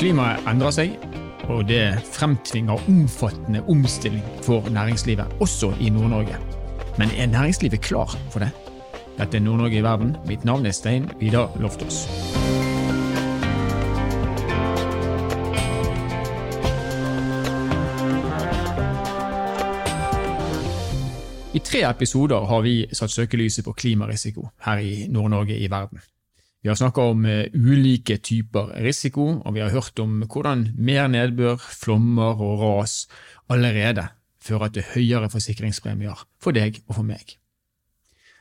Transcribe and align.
Klimaet 0.00 0.46
endrer 0.48 0.72
seg, 0.72 0.92
og 1.52 1.66
det 1.68 1.82
fremtvinger 2.08 2.86
omfattende 2.88 3.60
omstilling 3.68 4.22
for 4.40 4.64
næringslivet, 4.72 5.28
også 5.44 5.74
i 5.76 5.90
Nord-Norge. 5.92 6.38
Men 6.96 7.10
er 7.18 7.26
næringslivet 7.26 7.82
klar 7.84 8.14
for 8.30 8.40
det? 8.40 8.48
Dette 9.18 9.36
er 9.36 9.42
Nord-Norge 9.44 9.76
i 9.76 9.82
verden. 9.84 10.14
Mitt 10.24 10.44
navn 10.48 10.64
er 10.66 10.72
Stein 10.72 11.10
Vidar 11.20 11.52
Loftaas. 11.60 12.06
I 21.54 21.58
tre 21.58 21.84
episoder 21.90 22.48
har 22.48 22.64
vi 22.64 22.86
satt 22.92 23.12
søkelyset 23.12 23.68
på 23.68 23.76
klimarisiko 23.76 24.48
her 24.64 24.80
i 24.80 25.06
Nord-Norge 25.12 25.60
i 25.60 25.68
verden. 25.70 26.00
Vi 26.60 26.68
har 26.68 26.76
snakka 26.76 27.06
om 27.12 27.24
uh, 27.24 27.46
ulike 27.54 28.18
typer 28.20 28.74
risiko, 28.84 29.40
og 29.40 29.54
vi 29.56 29.62
har 29.64 29.72
hørt 29.72 29.98
om 30.02 30.22
hvordan 30.26 30.66
mer 30.76 31.08
nedbør, 31.08 31.56
flommer 31.56 32.40
og 32.40 32.60
ras 32.60 33.06
allerede 33.50 34.08
fører 34.40 34.72
til 34.72 34.88
høyere 34.94 35.30
forsikringspremier 35.32 36.26
for 36.40 36.56
deg 36.56 36.82
og 36.86 36.98
for 37.00 37.08
meg. 37.08 37.36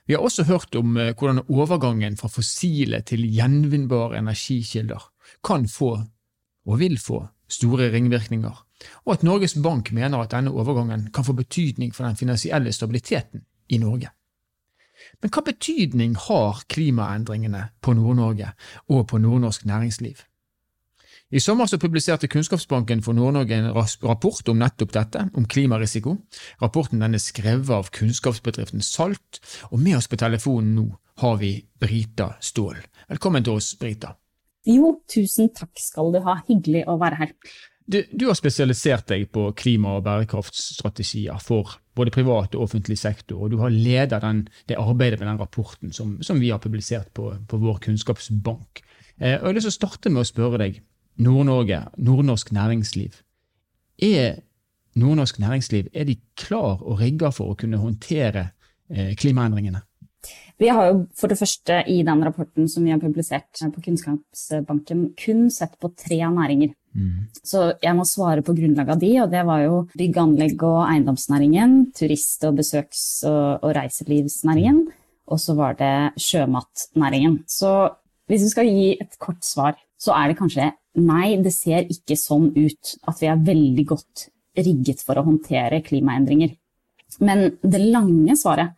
Vi 0.10 0.16
har 0.18 0.26
også 0.26 0.48
hørt 0.50 0.76
om 0.76 0.98
uh, 0.98 1.12
hvordan 1.14 1.46
overgangen 1.48 2.18
fra 2.20 2.32
fossile 2.32 3.02
til 3.08 3.24
gjenvinnbare 3.30 4.20
energikilder 4.20 5.12
kan 5.46 5.68
få, 5.72 5.94
og 6.68 6.80
vil 6.80 7.00
få, 7.00 7.24
store 7.50 7.88
ringvirkninger 7.90 8.66
og 9.06 9.14
at 9.14 9.24
Norges 9.24 9.56
Bank 9.64 9.92
mener 9.92 10.22
at 10.22 10.32
denne 10.32 10.52
overgangen 10.52 11.10
kan 11.14 11.26
få 11.26 11.34
betydning 11.34 11.96
for 11.96 12.08
den 12.08 12.16
finansielle 12.16 12.72
stabiliteten 12.74 13.44
i 13.70 13.78
Norge. 13.78 14.12
Men 15.20 15.32
hva 15.36 15.44
betydning 15.44 16.16
har 16.16 16.64
klimaendringene 16.72 17.66
på 17.84 17.94
Nord-Norge 17.98 18.54
og 18.88 19.08
på 19.12 19.20
nordnorsk 19.20 19.66
næringsliv? 19.68 20.22
I 21.30 21.42
sommer 21.44 21.68
så 21.70 21.78
publiserte 21.78 22.28
Kunnskapsbanken 22.28 23.04
for 23.06 23.14
Nord-Norge 23.14 23.58
en 23.60 23.68
rapport 23.76 24.48
om 24.50 24.58
nettopp 24.58 24.96
dette, 24.96 25.28
om 25.38 25.46
klimarisiko. 25.46 26.16
Rapporten 26.62 27.04
er 27.06 27.22
skrevet 27.22 27.70
av 27.70 27.92
kunnskapsbedriften 27.94 28.82
Salt, 28.82 29.42
og 29.70 29.78
med 29.80 30.00
oss 30.00 30.10
på 30.10 30.18
telefonen 30.18 30.74
nå 30.80 30.88
har 31.22 31.38
vi 31.38 31.52
Brita 31.80 32.32
Ståhl. 32.42 32.80
Velkommen 33.12 33.46
til 33.46 33.60
oss, 33.60 33.76
Brita. 33.78 34.16
Jo, 34.66 34.96
tusen 35.10 35.52
takk 35.54 35.78
skal 35.78 36.16
du 36.16 36.24
ha. 36.26 36.40
Hyggelig 36.48 36.88
å 36.90 36.98
være 36.98 37.20
her. 37.22 37.36
Du, 37.90 38.04
du, 38.12 38.28
har 38.30 38.38
spesialisert 38.38 39.08
deg 39.10 39.30
på 39.34 39.48
klima- 39.58 39.96
og 39.98 40.04
bærekraftstrategier 40.06 41.40
for 41.42 41.78
både 42.00 42.14
privat 42.16 42.56
og 42.56 42.66
offentlig 42.68 42.98
sektor, 43.00 43.40
og 43.44 43.52
du 43.54 43.60
har 43.62 43.74
ledet 43.74 44.22
det 44.70 44.78
arbeidet 44.80 45.20
med 45.20 45.28
den 45.28 45.42
rapporten 45.42 45.94
som, 45.96 46.18
som 46.24 46.40
vi 46.42 46.52
har 46.54 46.62
publisert 46.64 47.12
på, 47.14 47.34
på 47.48 47.60
vår 47.62 47.82
kunnskapsbank. 47.86 48.84
Eh, 49.20 49.36
og 49.36 49.50
Jeg 49.50 49.50
har 49.50 49.58
lyst 49.58 49.72
starte 49.76 50.12
med 50.14 50.24
å 50.24 50.30
spørre 50.30 50.62
deg, 50.64 50.80
Nord-Norge, 51.20 51.82
nordnorsk 52.00 52.54
næringsliv. 52.56 53.20
Er 54.00 54.40
nordnorsk 55.00 55.42
næringsliv 55.44 55.90
er 55.94 56.08
de 56.08 56.16
klar 56.40 56.80
og 56.80 57.02
rigga 57.02 57.32
for 57.36 57.52
å 57.52 57.60
kunne 57.60 57.82
håndtere 57.82 58.50
eh, 58.90 59.16
klimaendringene? 59.20 59.84
Vi 60.60 60.68
har 60.68 60.90
jo 60.90 60.96
for 61.16 61.32
det 61.32 61.38
første 61.40 61.78
i 61.88 62.02
den 62.04 62.24
rapporten 62.26 62.68
som 62.68 62.84
vi 62.84 62.92
har 62.92 63.00
publisert 63.00 63.62
på 63.62 63.84
Kunnskapsbanken, 63.86 65.14
kun 65.20 65.48
sett 65.54 65.78
på 65.80 65.92
tre 65.96 66.20
næringer. 66.20 66.74
Mm. 66.98 67.30
Så 67.46 67.70
jeg 67.80 67.96
må 67.96 68.04
svare 68.08 68.44
på 68.44 68.56
grunnlag 68.58 68.90
av 68.92 69.00
de, 69.00 69.12
og 69.24 69.30
det 69.32 69.46
var 69.48 69.64
jo 69.64 69.78
bygg, 69.94 70.18
anlegg 70.20 70.66
og 70.68 70.82
eiendomsnæringen, 70.88 71.78
turist- 71.96 72.44
og 72.50 72.58
besøks- 72.60 73.24
og, 73.30 73.64
og 73.64 73.76
reiselivsnæringen, 73.78 74.82
og 75.30 75.40
så 75.40 75.56
var 75.56 75.78
det 75.80 76.20
sjømatnæringen. 76.20 77.44
Så 77.48 77.72
hvis 78.28 78.44
vi 78.48 78.52
skal 78.52 78.74
gi 78.74 78.90
et 79.00 79.16
kort 79.22 79.46
svar, 79.46 79.80
så 80.00 80.16
er 80.18 80.30
det 80.32 80.40
kanskje 80.40 80.72
nei, 81.00 81.38
det 81.40 81.54
ser 81.56 81.88
ikke 81.88 82.18
sånn 82.20 82.50
ut 82.58 82.96
at 83.08 83.22
vi 83.22 83.30
er 83.30 83.48
veldig 83.48 83.86
godt 83.94 84.28
rigget 84.60 85.04
for 85.06 85.20
å 85.20 85.26
håndtere 85.28 85.84
klimaendringer. 85.86 86.56
Men 87.24 87.48
det 87.64 87.82
lange 87.82 88.36
svaret 88.38 88.76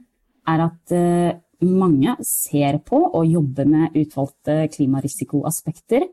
er 0.49 0.65
at 0.67 0.95
eh, 0.95 1.37
mange 1.61 2.15
ser 2.25 2.79
på 2.85 3.03
og 3.11 3.27
jobber 3.29 3.69
med 3.69 3.97
utvalgte 3.97 4.65
klimarisikoaspekter, 4.73 6.07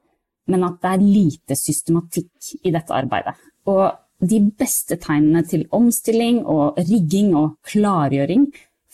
men 0.49 0.65
at 0.65 0.79
det 0.83 0.93
er 0.93 1.07
lite 1.07 1.57
systematikk 1.57 2.53
i 2.65 2.73
dette 2.75 2.95
arbeidet. 2.97 3.37
Og 3.69 3.89
de 4.19 4.41
beste 4.59 4.99
tegnene 5.01 5.45
til 5.47 5.67
omstilling 5.75 6.41
og 6.45 6.81
rigging 6.81 7.35
og 7.39 7.59
klargjøring 7.69 8.49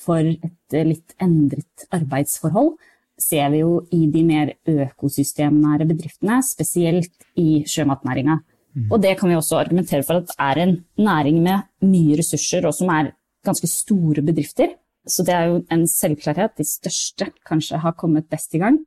for 0.04 0.20
et 0.20 0.76
eh, 0.76 0.88
litt 0.90 1.14
endret 1.22 1.86
arbeidsforhold 1.94 2.74
ser 3.20 3.50
vi 3.52 3.62
jo 3.62 3.78
i 3.94 4.04
de 4.10 4.24
mer 4.26 4.50
økosystemnære 4.68 5.86
bedriftene, 5.86 6.40
spesielt 6.42 7.12
i 7.38 7.62
sjømatnæringa. 7.70 8.40
Mm. 8.74 8.88
Og 8.90 8.98
det 9.02 9.14
kan 9.20 9.30
vi 9.30 9.36
også 9.38 9.60
argumentere 9.60 10.02
for 10.06 10.18
at 10.18 10.32
det 10.32 10.36
er 10.42 10.62
en 10.64 10.74
næring 10.98 11.38
med 11.42 11.62
mye 11.86 12.18
ressurser, 12.18 12.66
og 12.66 12.74
som 12.74 12.90
er 12.90 13.12
ganske 13.46 13.70
store 13.70 14.24
bedrifter. 14.26 14.74
Så 15.06 15.24
det 15.26 15.34
er 15.36 15.50
jo 15.50 15.62
en 15.72 15.86
selvklarhet. 15.88 16.56
De 16.56 16.64
største 16.66 17.28
kanskje 17.46 17.80
har 17.82 17.96
kommet 17.98 18.28
best 18.32 18.54
i 18.56 18.60
gang. 18.62 18.78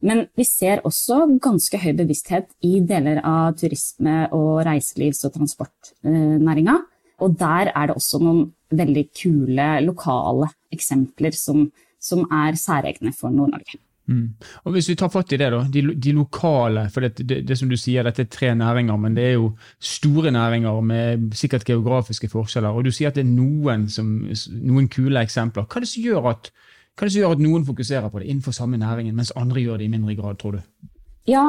Men 0.00 0.24
vi 0.36 0.46
ser 0.48 0.80
også 0.88 1.26
ganske 1.42 1.78
høy 1.78 1.92
bevissthet 1.98 2.48
i 2.64 2.78
deler 2.80 3.20
av 3.26 3.58
turisme- 3.60 4.30
og 4.32 4.62
reiselivs- 4.64 5.26
og 5.28 5.34
transportnæringa. 5.34 6.78
Og 7.20 7.36
der 7.38 7.70
er 7.76 7.90
det 7.90 7.96
også 7.96 8.22
noen 8.22 8.46
veldig 8.72 9.04
kule 9.12 9.68
lokale 9.84 10.48
eksempler 10.72 11.36
som, 11.36 11.66
som 12.00 12.24
er 12.32 12.56
særegne 12.56 13.12
for 13.12 13.28
Nord-Norge. 13.34 13.76
Mm. 14.10 14.34
Og 14.64 14.72
Hvis 14.74 14.88
vi 14.90 14.96
tar 14.98 15.10
fatt 15.12 15.32
i 15.32 15.38
det, 15.38 15.48
da, 15.54 15.60
de, 15.70 15.82
de 15.94 16.12
lokale 16.16 16.88
for 16.90 17.06
det, 17.06 17.22
det, 17.22 17.44
det, 17.46 17.56
som 17.58 17.70
du 17.70 17.76
sier, 17.78 18.02
dette 18.06 18.24
er 18.26 18.32
tre 18.32 18.50
næringer, 18.58 18.98
men 18.98 19.14
det 19.14 19.26
er 19.28 19.36
jo 19.36 19.52
store 19.78 20.32
næringer 20.34 20.80
med 20.82 21.30
sikkert 21.38 21.64
geografiske 21.68 22.28
forskjeller. 22.32 22.74
og 22.74 22.84
Du 22.84 22.90
sier 22.90 23.12
at 23.12 23.18
det 23.18 23.22
er 23.22 23.30
noen, 23.30 23.86
som, 23.88 24.10
noen 24.50 24.90
kule 24.90 25.22
eksempler. 25.22 25.68
Hva 25.68 25.78
er, 25.78 25.86
det 25.86 25.92
som 25.92 26.06
gjør 26.08 26.30
at, 26.32 26.50
hva 26.50 27.06
er 27.06 27.10
det 27.10 27.14
som 27.14 27.22
gjør 27.22 27.36
at 27.36 27.44
noen 27.46 27.66
fokuserer 27.68 28.10
på 28.10 28.22
det 28.22 28.30
innenfor 28.32 28.56
samme 28.56 28.80
næringen, 28.80 29.14
mens 29.16 29.34
andre 29.38 29.62
gjør 29.62 29.78
det 29.78 29.86
i 29.86 29.92
mindre 29.94 30.16
grad, 30.18 30.40
tror 30.42 30.58
du? 30.58 30.90
Ja, 31.30 31.46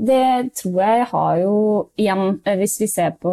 det 0.00 0.54
tror 0.56 0.80
jeg 0.80 1.08
har 1.10 1.34
jo 1.42 1.56
igjen 2.00 2.38
eh, 2.48 2.56
Hvis 2.56 2.78
vi 2.80 2.86
ser 2.88 3.12
på 3.20 3.32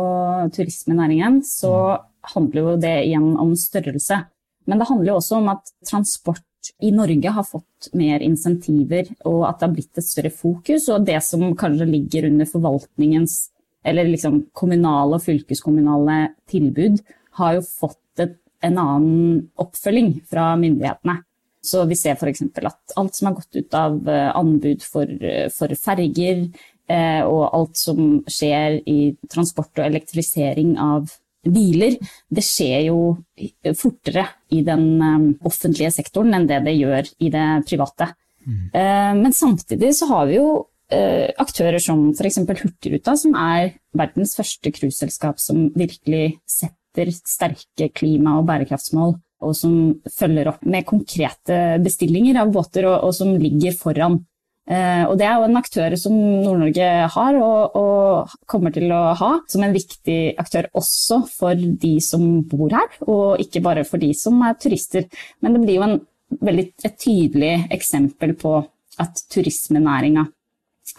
turismenæringen, 0.52 1.40
så 1.46 1.72
mm. 1.96 2.08
handler 2.34 2.62
jo 2.62 2.76
det 2.84 2.98
igjen 3.06 3.30
om 3.40 3.56
størrelse. 3.56 4.26
Men 4.68 4.82
det 4.82 4.90
handler 4.90 5.14
jo 5.14 5.20
også 5.22 5.40
om 5.40 5.48
at 5.54 5.72
transport 5.88 6.44
i 6.84 6.92
Norge 6.96 7.32
har 7.34 7.46
fått 7.48 7.90
mer 7.98 8.24
insentiver, 8.26 9.10
og 9.28 9.44
at 9.48 9.60
det 9.60 9.68
har 9.68 9.76
blitt 9.76 10.02
et 10.02 10.08
større 10.08 10.32
fokus. 10.34 10.88
Og 10.94 11.06
det 11.08 11.20
som 11.26 11.46
kanskje 11.58 11.90
ligger 11.90 12.28
under 12.30 12.50
forvaltningens, 12.50 13.38
eller 13.88 14.10
liksom 14.10 14.44
kommunale 14.58 15.20
og 15.20 15.24
fylkeskommunale 15.24 16.18
tilbud, 16.52 17.00
har 17.40 17.58
jo 17.58 17.66
fått 17.68 18.24
et, 18.24 18.36
en 18.66 18.80
annen 18.82 19.44
oppfølging 19.62 20.18
fra 20.28 20.52
myndighetene. 20.60 21.22
Så 21.68 21.84
vi 21.90 21.98
ser 22.00 22.16
f.eks. 22.16 22.44
at 22.64 22.98
alt 23.00 23.16
som 23.18 23.30
har 23.30 23.38
gått 23.38 23.58
ut 23.58 23.76
av 23.76 24.00
eh, 24.10 24.30
anbud 24.38 24.84
for, 24.86 25.10
eh, 25.10 25.48
for 25.54 25.74
ferger, 25.80 26.46
eh, 26.88 27.22
og 27.28 27.48
alt 27.52 27.80
som 27.80 28.22
skjer 28.30 28.80
i 28.88 29.00
transport 29.32 29.74
og 29.76 29.88
elektrifisering 29.90 30.78
av 30.80 31.12
biler, 31.54 31.98
det 32.30 32.44
skjer 32.46 32.88
jo 32.90 33.00
fortere 33.78 34.26
i 34.54 34.64
den 34.66 34.88
um, 35.02 35.28
offentlige 35.48 35.92
sektoren 35.96 36.36
enn 36.38 36.48
det 36.50 36.62
det 36.66 36.78
gjør 36.78 37.12
i 37.24 37.32
det 37.34 37.46
private. 37.68 38.12
Mm. 38.48 38.64
Uh, 38.74 39.14
men 39.22 39.36
samtidig 39.36 39.94
så 39.98 40.10
har 40.12 40.28
vi 40.30 40.40
jo 40.40 40.48
uh, 40.94 41.28
aktører 41.44 41.80
som 41.84 42.10
f.eks. 42.14 42.42
Hurtigruta, 42.48 43.18
som 43.20 43.38
er 43.40 43.76
verdens 43.98 44.36
første 44.38 44.74
cruiseselskap 44.74 45.42
som 45.44 45.68
virkelig 45.78 46.38
setter 46.50 47.12
sterke 47.14 47.92
klima- 47.94 48.40
og 48.40 48.48
bærekraftsmål, 48.50 49.18
og 49.46 49.54
som 49.54 49.74
følger 50.10 50.50
opp 50.50 50.64
med 50.66 50.88
konkrete 50.88 51.78
bestillinger 51.84 52.40
av 52.42 52.56
båter, 52.56 52.88
og, 52.90 53.10
og 53.10 53.14
som 53.14 53.36
ligger 53.38 53.76
foran 53.78 54.22
Eh, 54.22 54.37
og 54.68 55.14
det 55.16 55.24
er 55.24 55.38
jo 55.40 55.46
en 55.48 55.60
aktør 55.60 55.94
som 55.96 56.16
Nord-Norge 56.16 56.88
har 57.14 57.38
og, 57.40 57.76
og, 57.80 58.34
kommer 58.52 58.74
til 58.76 58.92
å 58.92 59.14
ha 59.16 59.30
som 59.48 59.64
en 59.64 59.76
viktig 59.76 60.18
aktør 60.44 60.68
også 60.76 61.22
for 61.32 61.56
de 61.56 61.94
som 62.04 62.26
bor 62.44 62.76
her, 62.76 62.98
og 63.08 63.40
ikke 63.40 63.64
bare 63.64 63.86
for 63.88 64.04
de 64.04 64.12
som 64.18 64.42
er 64.44 64.58
turister. 64.60 65.08
Men 65.40 65.56
det 65.56 65.64
blir 65.64 65.80
jo 65.80 65.86
en, 65.88 65.96
veldig, 66.44 66.66
et 66.84 67.00
tydelig 67.00 67.54
eksempel 67.78 68.36
på 68.40 68.58
at 69.00 69.24
turismenæringa 69.32 70.26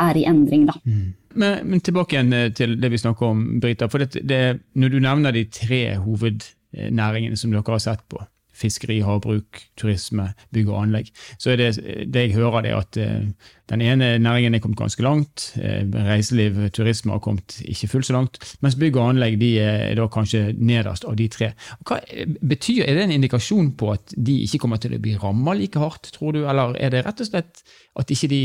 er 0.08 0.20
i 0.20 0.24
endring, 0.28 0.66
da. 0.68 0.76
Mm. 0.84 1.14
Men, 1.38 1.68
men, 1.68 1.82
tilbake 1.84 2.16
igjen 2.16 2.32
eh, 2.34 2.50
til 2.56 2.76
det 2.80 2.90
vi 2.92 3.00
snakker 3.00 3.30
om, 3.32 3.44
Brita. 3.62 3.88
for 3.88 4.02
det, 4.02 4.24
det, 4.26 4.60
Når 4.74 4.88
du 4.88 4.98
nevner 5.04 5.34
de 5.34 5.44
tre 5.52 5.82
hovednæringene 6.02 7.36
som 7.36 7.52
dere 7.52 7.74
har 7.76 7.84
sett 7.84 8.04
på, 8.08 8.20
fiskeri, 8.58 8.98
havbruk, 9.06 9.62
turisme, 9.78 10.32
bygg 10.54 10.72
og 10.72 10.82
anlegg. 10.82 11.12
Så 11.38 11.54
det, 11.58 11.70
det 12.10 12.24
jeg 12.26 12.34
hører, 12.36 12.66
er 12.66 12.76
at 12.80 12.98
eh, 13.00 13.28
den 13.70 13.84
ene 13.84 14.10
næringen 14.22 14.56
er 14.56 14.62
kommet 14.64 14.80
ganske 14.80 15.04
langt. 15.04 15.50
Eh, 15.60 15.84
reiseliv, 16.08 16.58
turisme 16.74 17.14
har 17.14 17.22
kommet 17.24 17.60
ikke 17.64 17.90
fullt 17.92 18.08
så 18.08 18.16
langt. 18.16 18.40
Mens 18.64 18.78
bygg 18.80 18.96
og 18.96 19.10
anlegg 19.12 19.38
de 19.40 19.52
er 19.62 19.94
da 19.98 20.08
kanskje 20.12 20.52
nederst 20.56 21.06
av 21.08 21.16
de 21.18 21.28
tre. 21.32 21.52
Hva 21.86 22.00
betyr, 22.42 22.84
Er 22.88 22.94
det 22.94 23.04
en 23.04 23.16
indikasjon 23.18 23.72
på 23.76 23.92
at 23.92 24.14
de 24.16 24.40
ikke 24.44 24.62
kommer 24.62 24.80
til 24.80 24.94
å 24.94 25.02
bli 25.02 25.16
ramma 25.18 25.54
like 25.54 25.78
hardt, 25.78 26.12
tror 26.14 26.32
du? 26.32 26.44
Eller 26.48 26.76
er 26.80 26.90
det 26.94 27.04
rett 27.06 27.20
og 27.20 27.28
slett 27.28 27.62
at 27.98 28.10
ikke 28.10 28.30
de 28.30 28.42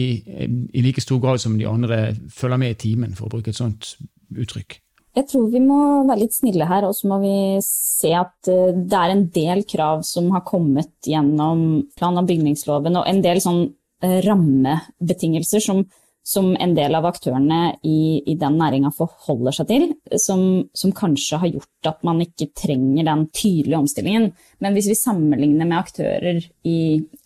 i 0.74 0.82
like 0.82 1.02
stor 1.02 1.20
grad 1.20 1.40
som 1.40 1.58
de 1.58 1.68
andre 1.70 2.16
følger 2.30 2.58
med 2.58 2.76
i 2.76 2.80
timen, 2.88 3.16
for 3.16 3.28
å 3.28 3.38
bruke 3.38 3.54
et 3.54 3.60
sånt 3.60 3.96
uttrykk? 4.36 4.80
Jeg 5.14 5.28
tror 5.30 5.50
vi 5.54 5.60
må 5.62 5.78
være 6.08 6.24
litt 6.24 6.34
snille 6.34 6.66
her, 6.66 6.88
og 6.88 6.96
så 6.98 7.10
må 7.12 7.20
vi 7.22 7.36
se 7.62 8.16
at 8.18 8.50
eh, 8.50 8.74
det 8.74 8.98
er 8.98 9.12
en 9.14 9.28
del 9.34 9.62
krav 9.70 10.02
som 10.08 10.32
har 10.34 10.42
kommet 10.48 10.96
gjennom 11.06 11.84
plan- 11.98 12.18
og 12.18 12.30
bygningsloven, 12.30 12.98
og 12.98 13.06
en 13.10 13.20
del 13.22 13.42
sånn 13.44 13.62
eh, 14.02 14.24
rammebetingelser 14.26 15.62
som, 15.62 15.84
som 16.26 16.48
en 16.58 16.74
del 16.74 16.98
av 16.98 17.06
aktørene 17.12 17.76
i, 17.86 18.24
i 18.26 18.34
den 18.42 18.58
næringa 18.58 18.90
forholder 18.98 19.54
seg 19.60 19.70
til, 19.70 19.86
som, 20.18 20.42
som, 20.74 20.96
kanskje 20.98 21.44
har 21.44 21.54
gjort 21.60 21.92
at 21.92 22.02
man 22.10 22.24
ikke 22.26 22.50
trenger 22.58 23.06
den 23.12 23.28
tydelige 23.30 23.84
omstillingen. 23.84 24.28
Men 24.66 24.74
hvis 24.74 24.90
vi 24.96 24.98
sammenligner 24.98 25.70
med 25.70 25.78
aktører 25.78 26.42
i 26.66 26.80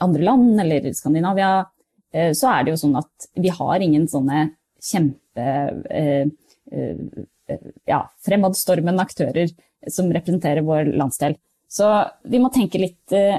andre 0.03 0.27
land 0.27 0.59
eller 0.65 0.91
Skandinavia, 0.91 1.53
eh, 2.11 2.35
så 2.35 2.51
er 2.51 2.67
det 2.67 2.75
jo 2.75 2.83
sånn 2.83 2.99
at 2.99 3.31
vi 3.39 3.55
har 3.61 3.87
ingen 3.87 4.11
sånne 4.11 4.43
kjempe 4.91 5.47
ja, 7.87 8.01
fremadstormende 8.25 9.03
aktører 9.03 9.51
som 9.91 10.09
representerer 10.13 10.65
vår 10.67 10.91
landsdel. 10.97 11.37
Så 11.71 11.89
vi 12.27 12.39
må 12.41 12.49
tenke 12.53 12.81
litt 12.81 13.15
uh, 13.15 13.37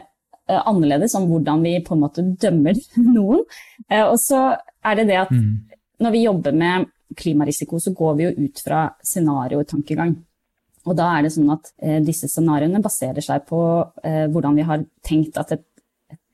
annerledes 0.49 1.17
om 1.19 1.27
hvordan 1.31 1.65
vi 1.65 1.79
på 1.85 1.97
en 1.97 2.05
måte 2.05 2.25
dømmer 2.41 2.79
noen. 3.17 3.45
Og 4.05 4.17
så 4.23 4.43
er 4.85 5.01
det 5.01 5.09
det 5.11 5.19
at 5.25 5.35
mm. 5.35 5.51
når 6.05 6.15
vi 6.15 6.25
jobber 6.25 6.57
med 6.57 6.89
klimarisiko, 7.19 7.81
så 7.81 7.93
går 7.97 8.17
vi 8.17 8.27
jo 8.27 8.47
ut 8.47 8.63
fra 8.65 8.87
scenariotankegang. 9.05 10.15
Og 10.89 10.97
da 10.97 11.09
er 11.17 11.25
det 11.25 11.33
sånn 11.35 11.51
at 11.53 11.71
disse 12.05 12.29
scenarioene 12.31 12.81
baserer 12.85 13.25
seg 13.25 13.45
på 13.49 13.59
hvordan 14.05 14.57
vi 14.57 14.65
har 14.69 14.85
tenkt 15.05 15.37
at 15.41 15.53
et, 15.57 15.65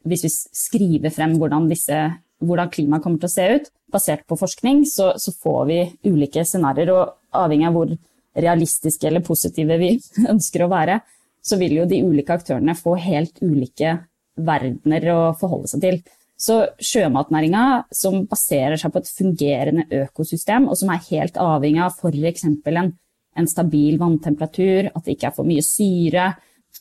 hvis 0.04 0.24
vi 0.26 0.30
skriver 0.34 1.14
frem 1.14 1.36
hvordan, 1.40 1.68
disse, 1.70 1.98
hvordan 2.44 2.70
klimaet 2.72 3.04
kommer 3.04 3.22
til 3.22 3.30
å 3.30 3.34
se 3.34 3.46
ut, 3.56 3.70
basert 3.94 4.24
på 4.28 4.38
forskning, 4.38 4.84
så, 4.88 5.12
så 5.20 5.32
får 5.32 5.62
vi 5.70 5.78
ulike 6.10 6.44
scenarioer. 6.46 6.92
Og 6.94 7.23
avhengig 7.36 7.69
av 7.69 7.76
hvor 7.76 7.94
realistiske 8.34 9.08
eller 9.08 9.25
positive 9.25 9.78
vi 9.81 9.94
ønsker 10.32 10.64
å 10.64 10.72
være, 10.72 10.98
så 11.44 11.58
vil 11.60 11.78
jo 11.81 11.86
de 11.88 12.02
ulike 12.06 12.34
aktørene 12.38 12.76
få 12.78 12.96
helt 13.04 13.40
ulike 13.44 13.98
verdener 14.34 15.08
å 15.12 15.19
forholde 15.38 15.70
seg 15.70 15.84
til. 15.84 15.98
Så 16.40 16.56
sjømatnæringa, 16.82 17.84
som 17.94 18.25
baserer 18.26 18.78
seg 18.81 18.90
på 18.92 19.00
et 19.02 19.10
fungerende 19.12 19.84
økosystem, 20.02 20.66
og 20.66 20.78
som 20.81 20.90
er 20.90 21.04
helt 21.12 21.36
avhengig 21.40 21.84
av 21.84 21.94
f.eks. 21.94 22.48
En, 22.48 22.90
en 23.38 23.50
stabil 23.50 24.00
vanntemperatur, 24.00 24.90
at 24.90 25.04
det 25.04 25.14
ikke 25.14 25.31
er 25.31 25.36
for 25.36 25.46
mye 25.46 25.62
syre, 25.64 26.32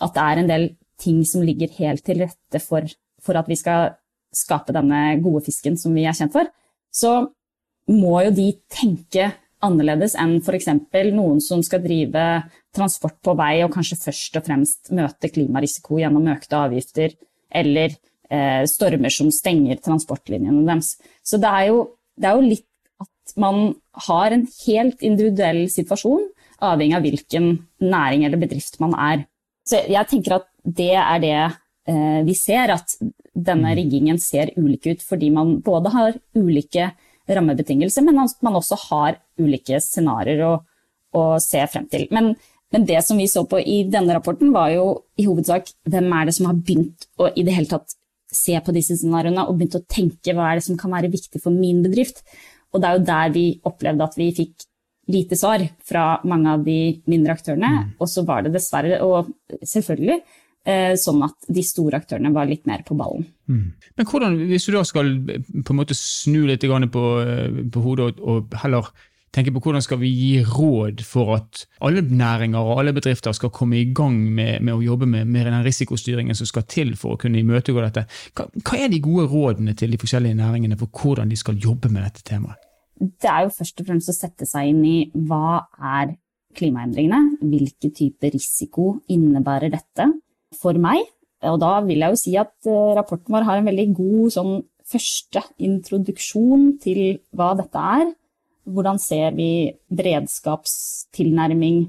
at 0.01 0.15
det 0.15 0.23
er 0.23 0.41
en 0.41 0.50
del 0.50 0.67
ting 1.03 1.21
som 1.27 1.44
ligger 1.45 1.71
helt 1.77 2.03
til 2.07 2.23
rette 2.23 2.61
for, 2.63 2.88
for 3.21 3.38
at 3.38 3.50
vi 3.51 3.59
skal 3.59 3.94
skape 4.33 4.73
denne 4.73 5.19
gode 5.21 5.44
fisken 5.45 5.77
som 5.77 5.94
vi 5.94 6.07
er 6.09 6.17
kjent 6.17 6.33
for, 6.33 6.50
så 6.94 7.13
må 7.94 8.15
jo 8.25 8.33
de 8.33 8.50
tenke 8.71 9.29
annerledes 9.63 10.15
enn 10.19 10.38
f.eks. 10.42 10.69
noen 11.13 11.39
som 11.44 11.63
skal 11.65 11.83
drive 11.83 12.25
transport 12.75 13.19
på 13.24 13.36
vei 13.39 13.62
og 13.65 13.74
kanskje 13.74 14.00
først 14.01 14.39
og 14.39 14.48
fremst 14.48 14.92
møte 14.95 15.31
klimarisiko 15.31 16.01
gjennom 16.01 16.27
økte 16.33 16.60
avgifter, 16.60 17.15
eller 17.54 17.95
eh, 18.30 18.63
stormer 18.69 19.13
som 19.13 19.31
stenger 19.33 19.81
transportlinjene 19.83 20.65
deres. 20.68 20.95
Så 21.24 21.39
det 21.42 21.50
er, 21.50 21.65
jo, 21.71 21.83
det 22.18 22.30
er 22.30 22.39
jo 22.39 22.54
litt 22.54 22.69
at 23.04 23.36
man 23.39 23.74
har 24.07 24.36
en 24.36 24.48
helt 24.65 25.04
individuell 25.06 25.65
situasjon, 25.71 26.30
avhengig 26.63 26.98
av 26.98 27.06
hvilken 27.06 27.51
næring 27.83 28.25
eller 28.27 28.42
bedrift 28.42 28.80
man 28.83 28.95
er. 28.98 29.27
Så 29.68 29.83
jeg 29.88 30.10
tenker 30.12 30.39
at 30.39 30.50
det 30.63 30.94
er 30.95 31.24
det 31.24 31.38
eh, 31.39 32.21
vi 32.27 32.36
ser, 32.38 32.74
at 32.74 32.98
denne 33.33 33.71
mm. 33.71 33.77
riggingen 33.80 34.19
ser 34.21 34.54
ulik 34.57 34.88
ut 34.92 35.04
fordi 35.04 35.31
man 35.33 35.57
både 35.65 35.92
har 35.94 36.19
ulike 36.38 36.92
rammebetingelser, 37.29 38.05
men 38.05 38.21
at 38.23 38.35
man 38.45 38.57
også 38.59 38.77
har 38.89 39.19
ulike 39.39 39.79
scenarioer 39.81 40.43
å, 40.47 40.53
å, 41.15 41.23
se 41.41 41.63
frem 41.71 41.87
til. 41.91 42.07
Men, 42.11 42.33
men, 42.73 42.87
det 42.89 42.99
som 43.05 43.19
vi 43.19 43.29
så 43.31 43.45
på 43.49 43.61
i 43.61 43.83
denne 43.89 44.17
rapporten, 44.17 44.51
var 44.55 44.73
jo 44.73 44.87
i 45.19 45.27
hovedsak 45.27 45.71
hvem 45.89 46.09
er 46.17 46.29
det 46.29 46.35
som 46.37 46.49
har 46.49 46.59
begynt 46.59 47.07
å 47.21 47.29
i 47.31 47.45
det 47.45 47.55
hele 47.55 47.71
tatt 47.71 47.95
se 48.33 48.57
på 48.65 48.73
disse 48.73 48.97
scenarioene 48.97 49.45
og 49.45 49.57
begynt 49.59 49.77
å 49.77 49.85
tenke 49.85 50.33
hva 50.33 50.49
er 50.49 50.59
det 50.59 50.67
som 50.67 50.77
kan 50.79 50.93
være 50.93 51.11
viktig 51.13 51.41
for 51.41 51.53
min 51.53 51.83
bedrift. 51.85 52.23
Og 52.73 52.81
det 52.81 52.89
er 52.89 52.97
jo 52.97 53.07
der 53.07 53.33
vi 53.35 53.47
opplevde 53.69 54.07
at 54.07 54.15
vi 54.17 54.31
fikk 54.35 54.65
lite 55.13 55.35
svar 55.37 55.61
fra 55.83 56.17
mange 56.27 56.53
av 56.55 56.63
de 56.65 56.77
mindre 57.11 57.35
aktørene. 57.35 57.69
Mm. 57.69 57.91
Og 58.01 58.09
så 58.09 58.23
var 58.27 58.43
det 58.43 58.53
dessverre, 58.55 58.99
og 59.03 59.29
selvfølgelig, 59.67 60.21
sånn 61.00 61.24
at 61.25 61.50
de 61.51 61.63
store 61.65 62.00
aktørene 62.00 62.31
var 62.36 62.48
litt 62.48 62.68
mer 62.69 62.86
på 62.88 62.95
ballen. 62.95 63.25
Mm. 63.51 63.74
Men 63.98 64.07
hvordan, 64.07 64.38
Hvis 64.48 64.68
du 64.68 64.71
da 64.75 64.83
skal 64.88 65.10
på 65.27 65.74
en 65.74 65.80
måte 65.80 65.98
snu 65.98 66.45
litt 66.48 66.63
på, 66.63 67.04
eh, 67.21 67.65
på 67.68 67.83
hodet 67.83 68.19
og, 68.19 68.54
heller 68.63 68.88
tenke 69.33 69.51
på 69.51 69.60
hvordan 69.65 69.81
skal 69.81 69.98
vi 70.00 70.12
gi 70.13 70.44
råd 70.45 71.01
for 71.04 71.36
at 71.36 71.65
alle 71.81 72.04
næringer 72.06 72.62
og 72.62 72.80
alle 72.80 72.94
bedrifter 72.94 73.33
skal 73.33 73.50
komme 73.50 73.80
i 73.80 73.92
gang 73.92 74.15
med, 74.30 74.62
med 74.62 74.74
å 74.75 74.83
jobbe 74.83 75.07
med, 75.10 75.27
med, 75.27 75.48
den 75.50 75.65
risikostyringen 75.65 76.38
som 76.38 76.48
skal 76.48 76.68
til 76.69 76.94
for 76.95 77.15
å 77.15 77.19
kunne 77.19 77.42
imøtegå 77.42 77.81
dette. 77.81 78.06
Hva, 78.38 78.45
hva, 78.62 78.77
er 78.77 78.94
de 78.94 79.01
gode 79.04 79.25
rådene 79.31 79.74
til 79.74 79.92
de 79.92 80.00
forskjellige 80.00 80.38
næringene 80.38 80.77
for 80.77 80.88
hvordan 80.94 81.33
de 81.33 81.39
skal 81.39 81.57
jobbe 81.57 81.89
med 81.89 82.06
dette 82.06 82.24
temaet? 82.30 82.62
Det 83.01 83.27
er 83.27 83.48
jo 83.48 83.56
først 83.57 83.81
og 83.81 83.88
fremst 83.89 84.12
å 84.13 84.15
sette 84.15 84.45
seg 84.48 84.69
inn 84.69 84.83
i 84.86 84.98
hva 85.27 85.63
er 85.98 86.13
klimaendringene, 86.54 87.39
hvilke 87.42 87.89
type 87.89 88.30
risiko 88.30 89.00
innebærer 89.12 89.74
dette, 89.74 90.12
for 90.57 90.77
meg. 90.79 91.05
Og 91.44 91.59
da 91.59 91.77
vil 91.83 92.03
jeg 92.03 92.13
jo 92.13 92.19
si 92.19 92.35
at 92.39 92.53
eh, 92.69 92.94
rapporten 92.97 93.35
vår 93.35 93.47
har 93.47 93.59
en 93.59 93.67
veldig 93.67 93.88
god 93.97 94.35
sånn 94.38 94.53
første 94.94 95.41
introduksjon 95.63 96.73
til 96.83 97.01
hva 97.35 97.53
dette 97.59 97.88
er. 97.97 98.11
Hvordan 98.63 99.00
ser 99.01 99.35
vi 99.35 99.73
beredskapstilnærming 99.91 101.83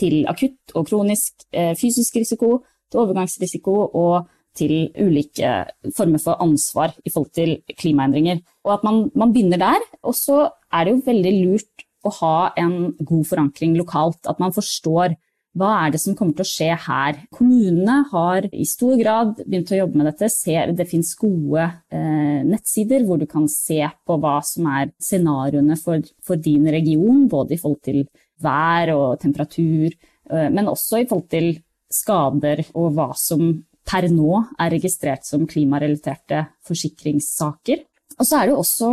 til 0.00 0.24
akutt 0.26 0.74
og 0.74 0.88
kronisk 0.88 1.46
eh, 1.54 1.74
fysisk 1.78 2.18
risiko, 2.18 2.58
til 2.90 3.02
overgangsrisiko 3.02 3.76
og 3.98 4.26
til 4.56 4.88
ulike 4.96 5.52
former 5.96 6.22
for 6.22 6.40
ansvar 6.42 6.94
i 7.04 7.12
forhold 7.12 7.32
til 7.36 7.58
klimaendringer. 7.76 8.40
Og 8.64 8.78
at 8.78 8.86
man, 8.86 9.10
man 9.14 9.34
begynner 9.34 9.60
der. 9.60 9.82
Og 10.02 10.14
så 10.16 10.46
er 10.72 10.86
det 10.86 10.94
jo 10.94 11.04
veldig 11.06 11.34
lurt 11.42 11.86
å 12.06 12.12
ha 12.20 12.36
en 12.58 12.94
god 12.96 13.26
forankring 13.28 13.76
lokalt. 13.76 14.22
At 14.24 14.40
man 14.42 14.54
forstår 14.56 15.16
hva 15.56 15.70
er 15.80 15.92
det 15.94 16.00
som 16.02 16.16
kommer 16.16 16.36
til 16.36 16.44
å 16.44 16.50
skje 16.50 16.68
her? 16.84 17.20
Kommunene 17.32 18.02
har 18.10 18.46
i 18.52 18.66
stor 18.68 18.96
grad 19.00 19.38
begynt 19.40 19.72
å 19.72 19.78
jobbe 19.78 20.00
med 20.00 20.10
dette. 20.10 20.28
Det 20.76 20.88
finnes 20.90 21.14
gode 21.16 21.64
eh, 21.88 22.42
nettsider 22.44 23.06
hvor 23.08 23.20
du 23.20 23.24
kan 23.30 23.46
se 23.48 23.80
på 23.80 24.18
hva 24.20 24.36
som 24.44 24.68
er 24.68 24.92
scenarioene 25.00 25.78
for, 25.80 26.04
for, 26.24 26.40
din 26.40 26.68
region, 26.72 27.24
både 27.32 27.56
i 27.56 27.60
forhold 27.62 27.80
til 27.88 28.02
vær 28.44 28.92
og 28.92 29.22
temperatur, 29.22 29.94
eh, 30.28 30.50
men 30.52 30.68
også 30.68 31.00
i 31.00 31.08
forhold 31.08 31.30
til 31.32 31.54
skader 31.92 32.66
og 32.74 32.92
hva 32.98 33.08
som 33.16 33.48
per 33.86 34.08
nå 34.10 34.42
er 34.58 34.74
registrert 34.74 35.24
som 35.24 35.46
klimarelaterte 35.48 36.42
forsikringssaker. 36.66 37.84
Og 38.18 38.28
så 38.28 38.42
er 38.42 38.50
det 38.50 38.58
også 38.58 38.90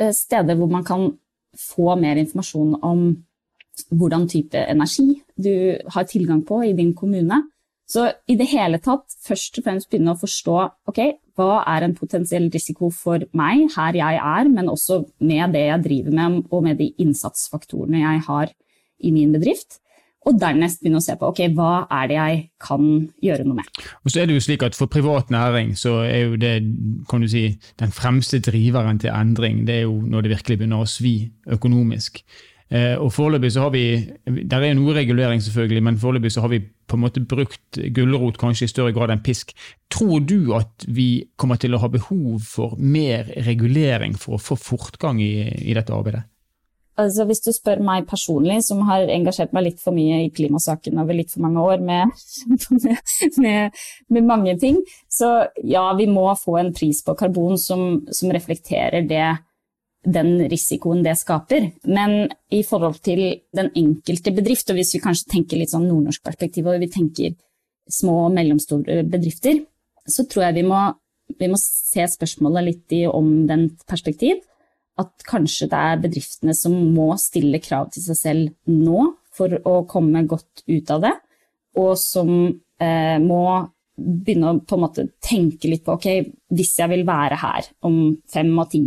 eh, 0.00 0.14
steder 0.16 0.56
hvor 0.56 0.72
man 0.72 0.86
kan 0.88 1.10
få 1.58 1.98
mer 2.00 2.16
informasjon 2.22 2.78
om 2.80 3.04
hvordan 3.90 4.28
type 4.30 4.58
energi 4.68 5.22
du 5.36 5.78
har 5.94 6.06
tilgang 6.08 6.44
på 6.46 6.62
i 6.66 6.76
din 6.76 6.94
kommune. 6.94 7.42
Så 7.88 8.06
i 8.30 8.36
det 8.38 8.48
hele 8.52 8.78
tatt 8.80 9.04
først 9.26 9.58
og 9.58 9.66
fremst 9.66 9.90
begynne 9.90 10.14
å 10.14 10.20
forstå 10.20 10.56
ok, 10.88 11.00
hva 11.36 11.62
er 11.74 11.84
en 11.84 11.96
potensiell 11.96 12.48
risiko 12.52 12.88
for 12.94 13.24
meg 13.36 13.66
her 13.74 13.98
jeg 13.98 14.20
er, 14.20 14.48
men 14.48 14.70
også 14.72 15.02
med 15.24 15.52
det 15.56 15.66
jeg 15.66 15.84
driver 15.86 16.16
med 16.16 16.42
og 16.52 16.64
med 16.64 16.80
de 16.80 16.92
innsatsfaktorene 17.02 18.04
jeg 18.04 18.24
har 18.28 18.52
i 19.02 19.12
min 19.12 19.32
bedrift. 19.34 19.80
Og 20.22 20.36
dernest 20.38 20.78
begynne 20.78 21.00
å 21.00 21.02
se 21.02 21.16
på 21.18 21.28
ok, 21.32 21.40
hva 21.56 21.72
er 21.90 22.06
det 22.08 22.16
jeg 22.16 22.36
kan 22.62 22.84
gjøre 23.26 23.46
noe 23.48 23.58
med. 23.58 23.80
Og 24.06 24.12
så 24.12 24.22
er 24.22 24.28
det 24.30 24.36
jo 24.36 24.44
slik 24.44 24.62
at 24.62 24.78
For 24.78 24.90
privat 24.90 25.32
næring 25.34 25.72
så 25.78 25.96
er 26.06 26.28
jo 26.28 26.38
det 26.38 26.52
kan 27.10 27.24
du 27.24 27.28
si, 27.30 27.48
den 27.82 27.94
fremste 27.94 28.38
driveren 28.38 29.02
til 29.02 29.10
endring 29.10 29.64
det 29.66 29.80
er 29.80 29.84
jo 29.88 29.98
når 29.98 30.22
det 30.22 30.34
virkelig 30.36 30.60
begynner 30.60 30.84
å 30.84 30.90
svi 30.90 31.16
økonomisk. 31.50 32.22
Eh, 32.72 32.96
og 32.96 33.10
foreløpig 33.12 33.50
så 33.52 33.66
har 33.66 33.72
vi, 33.74 33.84
Der 34.24 34.64
er 34.64 34.74
noe 34.74 34.94
regulering, 34.96 35.42
selvfølgelig, 35.44 35.82
men 35.82 35.98
foreløpig 36.00 36.32
så 36.32 36.40
har 36.40 36.48
vi 36.48 36.62
på 36.88 36.96
en 36.96 37.02
måte 37.04 37.20
brukt 37.20 37.78
gulrot 37.94 38.38
kanskje 38.40 38.64
i 38.64 38.72
større 38.72 38.92
grad 38.96 39.12
enn 39.12 39.22
pisk. 39.24 39.52
Tror 39.92 40.20
du 40.24 40.54
at 40.56 40.86
vi 40.88 41.26
kommer 41.36 41.60
til 41.60 41.74
å 41.74 41.82
ha 41.82 41.88
behov 41.92 42.40
for 42.48 42.76
mer 42.80 43.28
regulering 43.44 44.16
for 44.16 44.38
å 44.38 44.42
få 44.42 44.56
fortgang 44.56 45.20
i, 45.20 45.34
i 45.68 45.76
dette 45.76 45.92
arbeidet? 45.92 46.24
Altså, 47.00 47.24
hvis 47.24 47.40
du 47.40 47.48
spør 47.56 47.80
meg 47.84 48.04
personlig, 48.08 48.58
som 48.66 48.82
har 48.88 49.08
engasjert 49.08 49.54
meg 49.56 49.64
litt 49.64 49.80
for 49.80 49.96
mye 49.96 50.26
i 50.26 50.32
klimasaken 50.32 51.00
over 51.00 51.16
litt 51.16 51.32
for 51.32 51.44
mange 51.44 51.62
år 51.64 51.80
med, 51.84 52.12
med, 53.42 53.78
med, 54.12 54.26
mange 54.28 54.58
ting, 54.60 54.80
så 55.08 55.46
ja, 55.64 55.86
vi 55.96 56.08
må 56.08 56.26
få 56.36 56.58
en 56.60 56.72
pris 56.76 57.00
på 57.04 57.16
karbon 57.16 57.56
som, 57.60 58.02
som 58.12 58.32
reflekterer 58.32 59.08
det, 59.08 59.30
den 60.02 60.34
risikoen 60.50 61.02
det 61.04 61.14
skaper. 61.20 61.70
Men 61.86 62.30
i 62.50 62.62
forhold 62.66 63.00
til 63.04 63.22
den 63.54 63.70
enkelte 63.78 64.34
bedrift, 64.34 64.70
og 64.70 64.78
hvis 64.78 64.94
vi 64.96 65.02
kanskje 65.04 65.30
tenker 65.36 65.60
litt 65.60 65.72
sånn 65.72 65.86
nordnorsk 65.88 66.24
perspektiv, 66.26 66.68
og 66.68 66.82
vi 66.82 66.90
tenker 66.92 67.36
små 67.90 68.26
og 68.26 68.34
mellomstore 68.34 69.02
bedrifter, 69.08 69.62
så 70.08 70.26
tror 70.26 70.48
jeg 70.48 70.60
vi 70.60 70.66
må, 70.66 70.80
vi 71.38 71.50
må 71.50 71.58
se 71.60 72.06
spørsmålet 72.10 72.66
litt 72.66 72.96
i 72.96 73.04
omvendt 73.06 73.84
perspektiv 73.88 74.42
at 75.00 75.24
kanskje 75.24 75.68
det 75.72 75.78
er 75.78 76.00
bedriftene 76.02 76.54
som 76.56 76.74
må 76.94 77.12
stille 77.20 77.62
krav 77.64 77.88
til 77.94 78.04
seg 78.04 78.18
selv 78.18 78.50
nå 78.68 79.06
for 79.32 79.54
å 79.68 79.78
komme 79.88 80.26
godt 80.28 80.64
ut 80.68 80.90
av 80.92 81.06
det, 81.06 81.12
og 81.80 81.94
som 81.96 82.32
eh, 82.50 83.16
må 83.22 83.44
begynne 83.96 84.58
å 84.58 84.90
tenke 85.22 85.70
litt 85.70 85.84
på 85.86 85.96
ok, 85.96 86.08
hvis 86.52 86.74
jeg 86.80 86.92
vil 86.92 87.06
være 87.08 87.38
her 87.40 87.70
om 87.88 88.18
fem 88.28 88.52
og 88.58 88.68
ti 88.72 88.82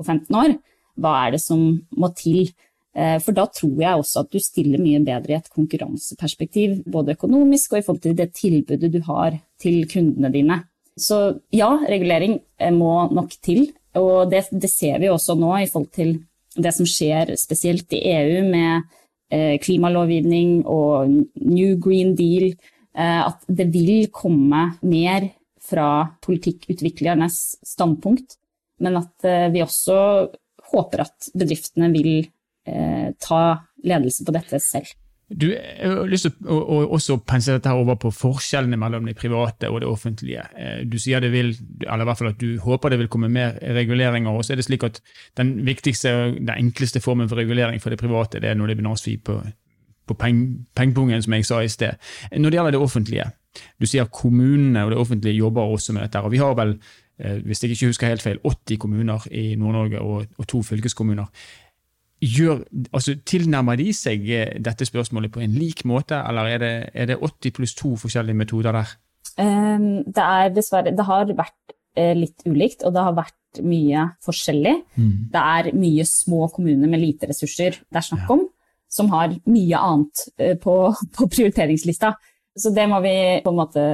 og 0.00 0.08
15 0.08 0.40
år, 0.40 0.56
hva 1.00 1.14
er 1.26 1.36
det 1.36 1.42
som 1.44 1.62
må 1.96 2.10
til? 2.18 2.50
Eh, 2.96 3.18
for 3.22 3.36
da 3.36 3.46
tror 3.46 3.76
jeg 3.78 4.00
også 4.00 4.24
at 4.24 4.32
du 4.32 4.40
stiller 4.42 4.82
mye 4.82 5.00
bedre 5.06 5.34
i 5.34 5.38
et 5.38 5.50
konkurranseperspektiv, 5.54 6.80
både 6.90 7.14
økonomisk 7.14 7.74
og 7.74 7.80
i 7.80 7.84
forhold 7.86 8.02
til 8.06 8.16
det 8.18 8.32
tilbudet 8.34 8.90
du 8.90 9.00
har 9.06 9.38
til 9.62 9.84
kundene 9.90 10.32
dine. 10.34 10.62
Så 10.98 11.20
ja, 11.54 11.70
regulering 11.88 12.40
eh, 12.58 12.72
må 12.74 13.06
nok 13.14 13.36
til, 13.42 13.68
og 13.94 14.30
det, 14.30 14.48
det, 14.50 14.70
ser 14.70 14.98
vi 15.02 15.10
også 15.10 15.38
nå 15.38 15.54
i 15.60 15.70
forhold 15.70 15.92
til 15.94 16.18
det 16.58 16.74
som 16.74 16.86
skjer 16.86 17.36
spesielt 17.38 17.94
i 17.94 18.02
EU 18.10 18.42
med 18.50 18.82
eh, 19.30 19.56
klimalovgivning 19.62 20.64
og 20.66 21.14
New 21.46 21.78
Green 21.78 22.16
Deal, 22.18 22.52
at 23.00 23.44
det 23.46 23.68
vil 23.70 24.08
komme 24.10 24.64
mer 24.82 25.28
fra 25.62 26.10
politikkutviklernes 26.26 27.36
standpunkt, 27.62 28.34
men 28.80 28.98
at 29.00 29.28
eh, 29.28 29.48
vi 29.52 29.62
også 29.64 29.98
håper 30.70 31.04
at 31.04 31.30
bedriftene 31.36 31.90
vil 31.92 32.12
eh, 32.68 33.12
ta 33.20 33.42
ledelse 33.84 34.26
på 34.26 34.34
dette 34.34 34.60
selv. 34.62 34.90
Du, 35.30 35.46
jeg 35.52 35.86
har 35.86 36.08
lyst 36.10 36.26
til 36.26 36.48
å, 36.50 36.80
å, 36.90 37.16
pense 37.22 37.52
dette 37.54 37.70
over 37.70 37.94
på 38.02 38.10
forskjellene 38.10 38.78
mellom 38.80 39.06
det 39.06 39.14
private 39.18 39.68
og 39.70 39.78
det 39.84 39.86
offentlige. 39.86 40.42
Eh, 40.58 40.80
du 40.90 40.96
sier 40.98 41.22
det 41.22 41.30
vil, 41.30 41.52
eller 41.86 42.02
i 42.02 42.08
hvert 42.08 42.18
fall 42.18 42.32
at 42.32 42.40
du 42.40 42.56
håper 42.64 42.90
det 42.90 42.98
vil 43.04 43.10
komme 43.12 43.30
mer 43.30 43.54
reguleringer. 43.62 44.32
og 44.32 44.42
så 44.42 44.54
er 44.54 44.58
det 44.58 44.66
slik 44.66 44.88
at 44.88 44.98
Den 45.38 45.60
viktigste 45.66 46.14
og 46.16 46.40
den 46.40 46.54
enkleste 46.56 47.00
formen 47.00 47.30
for 47.30 47.38
regulering 47.38 47.78
for 47.80 47.94
det 47.94 48.00
private 48.00 48.42
det 48.42 48.50
er 48.50 48.58
når 48.58 48.72
det 48.72 48.80
blir 48.80 48.88
nasvi 48.88 49.16
på, 49.22 49.38
på 50.06 50.18
peng, 50.18 50.66
pengepungen, 50.74 51.22
som 51.22 51.38
jeg 51.38 51.46
sa 51.46 51.62
i 51.62 51.70
sted. 51.70 51.94
Når 52.34 52.50
det 52.50 52.58
gjelder 52.58 52.74
det 52.74 52.82
offentlige, 52.82 53.30
du 53.78 53.86
sier 53.86 54.10
kommunene 54.10 54.82
og 54.84 54.90
det 54.90 54.98
offentlige 54.98 55.38
jobber 55.38 55.62
også 55.62 55.94
med 55.94 56.08
dette. 56.08 56.18
og 56.18 56.34
Vi 56.34 56.42
har 56.42 56.58
vel, 56.58 56.74
hvis 57.44 57.62
jeg 57.62 57.74
ikke 57.74 57.90
husker 57.90 58.10
helt 58.12 58.22
feil, 58.22 58.38
80 58.44 58.78
kommuner 58.80 59.26
i 59.30 59.54
Nord-Norge 59.60 60.00
og, 60.00 60.30
og 60.38 60.46
to 60.48 60.62
fylkeskommuner 60.62 61.28
gjør, 62.20 62.62
altså, 62.92 63.16
tilnærmer 63.26 63.78
de 63.80 63.90
seg 63.96 64.28
eh, 64.28 64.54
dette 64.62 64.86
spørsmålet 64.88 65.32
på 65.32 65.42
en 65.44 65.56
lik 65.56 65.84
måte, 65.88 66.18
eller 66.28 66.54
er 66.54 66.62
det, 66.62 66.72
er 66.94 67.10
det 67.10 67.18
80 67.20 67.56
pluss 67.56 67.74
to 67.78 67.94
forskjellige 68.00 68.36
metoder 68.36 68.76
der? 68.76 68.94
Um, 69.40 70.02
det 70.04 70.24
er 70.24 70.50
dessverre 70.52 70.92
Det 70.96 71.04
har 71.06 71.30
vært 71.32 71.74
uh, 71.98 72.14
litt 72.16 72.44
ulikt, 72.46 72.84
og 72.84 72.94
det 72.96 73.04
har 73.06 73.16
vært 73.16 73.62
mye 73.64 74.06
forskjellig. 74.24 74.74
Mm. 74.96 75.12
Det 75.32 75.44
er 75.56 75.70
mye 75.76 76.06
små 76.08 76.48
kommuner 76.54 76.90
med 76.90 77.02
lite 77.02 77.30
ressurser 77.30 77.80
det 77.80 77.98
er 77.98 78.06
snakk 78.06 78.28
om, 78.30 78.44
som 78.90 79.08
har 79.14 79.32
mye 79.48 79.80
annet 79.80 80.26
uh, 80.42 80.56
på, 80.60 80.76
på 81.16 81.30
prioriteringslista. 81.36 82.14
Så 82.58 82.74
det 82.74 82.84
må 82.90 83.00
vi 83.04 83.16
på 83.44 83.52
en 83.52 83.60
måte 83.60 83.84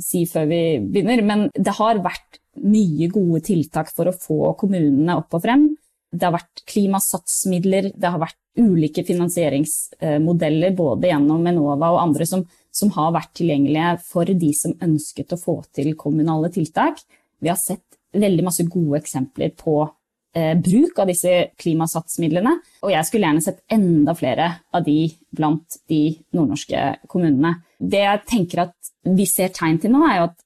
si 0.00 0.24
før 0.30 0.46
vi 0.48 0.62
begynner. 0.80 1.20
Men 1.26 1.48
det 1.52 1.76
har 1.76 2.00
vært 2.00 2.40
mye 2.66 3.08
gode 3.12 3.42
tiltak 3.46 3.92
for 3.94 4.10
å 4.10 4.16
få 4.16 4.54
kommunene 4.60 5.16
opp 5.20 5.36
og 5.36 5.44
frem. 5.44 5.68
Det 6.10 6.26
har 6.26 6.34
vært 6.34 6.64
klimasatsmidler, 6.66 7.92
det 7.94 8.10
har 8.10 8.20
vært 8.20 8.38
ulike 8.58 9.04
finansieringsmodeller 9.06 10.74
både 10.76 11.12
gjennom 11.12 11.46
Enova 11.46 11.92
og 11.94 12.00
andre 12.02 12.26
som, 12.26 12.42
som, 12.74 12.90
har 12.96 13.14
vært 13.14 13.32
tilgjengelige 13.38 13.94
for 14.08 14.26
de 14.42 14.50
som 14.56 14.74
ønsket 14.82 15.36
å 15.36 15.40
få 15.40 15.60
til 15.76 15.94
kommunale 15.98 16.50
tiltak. 16.52 16.98
Vi 17.40 17.50
har 17.50 17.60
sett 17.60 17.86
veldig 18.10 18.44
masse 18.44 18.66
gode 18.66 18.98
eksempler 18.98 19.54
på 19.54 19.76
eh, 20.34 20.56
bruk 20.58 20.98
av 20.98 21.12
disse 21.12 21.52
klimasatsmidlene, 21.62 22.56
og 22.82 22.90
jeg 22.90 23.06
skulle 23.06 23.30
gjerne 23.30 23.46
sett 23.46 23.62
enda 23.70 24.16
flere 24.18 24.50
av 24.74 24.84
de 24.86 24.98
blant 25.30 25.78
de 25.88 26.02
nordnorske 26.34 26.84
kommunene. 27.10 27.60
Det 27.78 28.02
jeg 28.02 28.26
tenker 28.34 28.66
at 28.66 28.94
vi 29.06 29.30
ser 29.30 29.54
tegn 29.54 29.78
til 29.80 29.94
nå, 29.94 30.02
er 30.08 30.18
jo 30.18 30.30
at 30.32 30.40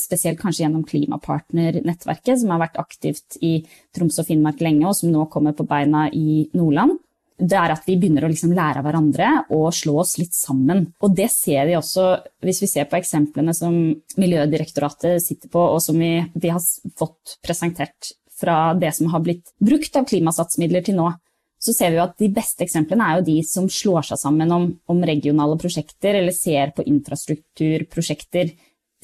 spesielt 0.00 0.40
kanskje 0.40 0.64
gjennom 0.64 0.84
Klimapartner-nettverket, 0.88 2.40
som 2.40 2.54
har 2.54 2.62
vært 2.62 2.78
aktivt 2.80 3.36
i 3.44 3.58
Troms 3.94 4.16
og 4.20 4.28
Finnmark 4.30 4.62
lenge, 4.64 4.86
og 4.88 4.96
som 4.96 5.12
nå 5.12 5.26
kommer 5.32 5.56
på 5.56 5.66
beina 5.68 6.06
i 6.08 6.48
Nordland. 6.56 6.96
Det 7.38 7.54
er 7.54 7.70
at 7.70 7.84
vi 7.86 7.94
begynner 8.00 8.24
å 8.26 8.30
liksom 8.32 8.50
lære 8.56 8.80
av 8.80 8.86
hverandre 8.88 9.28
og 9.54 9.68
slå 9.76 10.00
oss 10.02 10.16
litt 10.18 10.34
sammen. 10.34 10.88
Og 11.04 11.14
det 11.14 11.28
ser 11.30 11.68
vi 11.68 11.76
også 11.78 12.08
hvis 12.42 12.64
vi 12.64 12.70
ser 12.72 12.88
på 12.90 12.98
eksemplene 12.98 13.54
som 13.54 13.76
Miljødirektoratet 14.18 15.22
sitter 15.22 15.52
på, 15.52 15.62
og 15.76 15.78
som 15.84 16.00
vi, 16.00 16.16
vi 16.34 16.50
har 16.50 16.64
fått 16.98 17.38
presentert 17.44 18.16
fra 18.38 18.74
det 18.78 18.90
som 18.96 19.12
har 19.12 19.22
blitt 19.22 19.52
brukt 19.62 19.94
av 19.98 20.08
klimasatsmidler 20.10 20.86
til 20.86 20.98
nå 20.98 21.12
så 21.58 21.74
ser 21.74 21.90
vi 21.90 22.00
at 22.02 22.14
de 22.20 22.30
beste 22.30 22.62
eksemplene 22.64 23.04
er 23.04 23.18
jo 23.18 23.26
de 23.26 23.36
som 23.46 23.66
slår 23.70 24.06
seg 24.12 24.20
sammen 24.20 24.52
om, 24.54 24.68
om 24.86 25.00
regionale 25.02 25.58
prosjekter, 25.58 26.20
eller 26.20 26.34
ser 26.34 26.70
på 26.76 26.86
infrastrukturprosjekter 26.86 28.52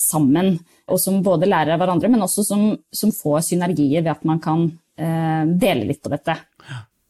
sammen, 0.00 0.56
og 0.90 1.00
som 1.00 1.22
både 1.24 1.48
lærer 1.48 1.74
av 1.74 1.82
hverandre, 1.82 2.10
men 2.12 2.24
også 2.26 2.44
som, 2.46 2.66
som 2.92 3.12
får 3.14 3.46
synergier 3.50 4.02
ved 4.02 4.14
at 4.16 4.26
man 4.28 4.40
kan 4.42 4.66
eh, 4.98 5.44
dele 5.60 5.88
litt 5.88 6.02
på 6.02 6.12
dette. 6.12 6.36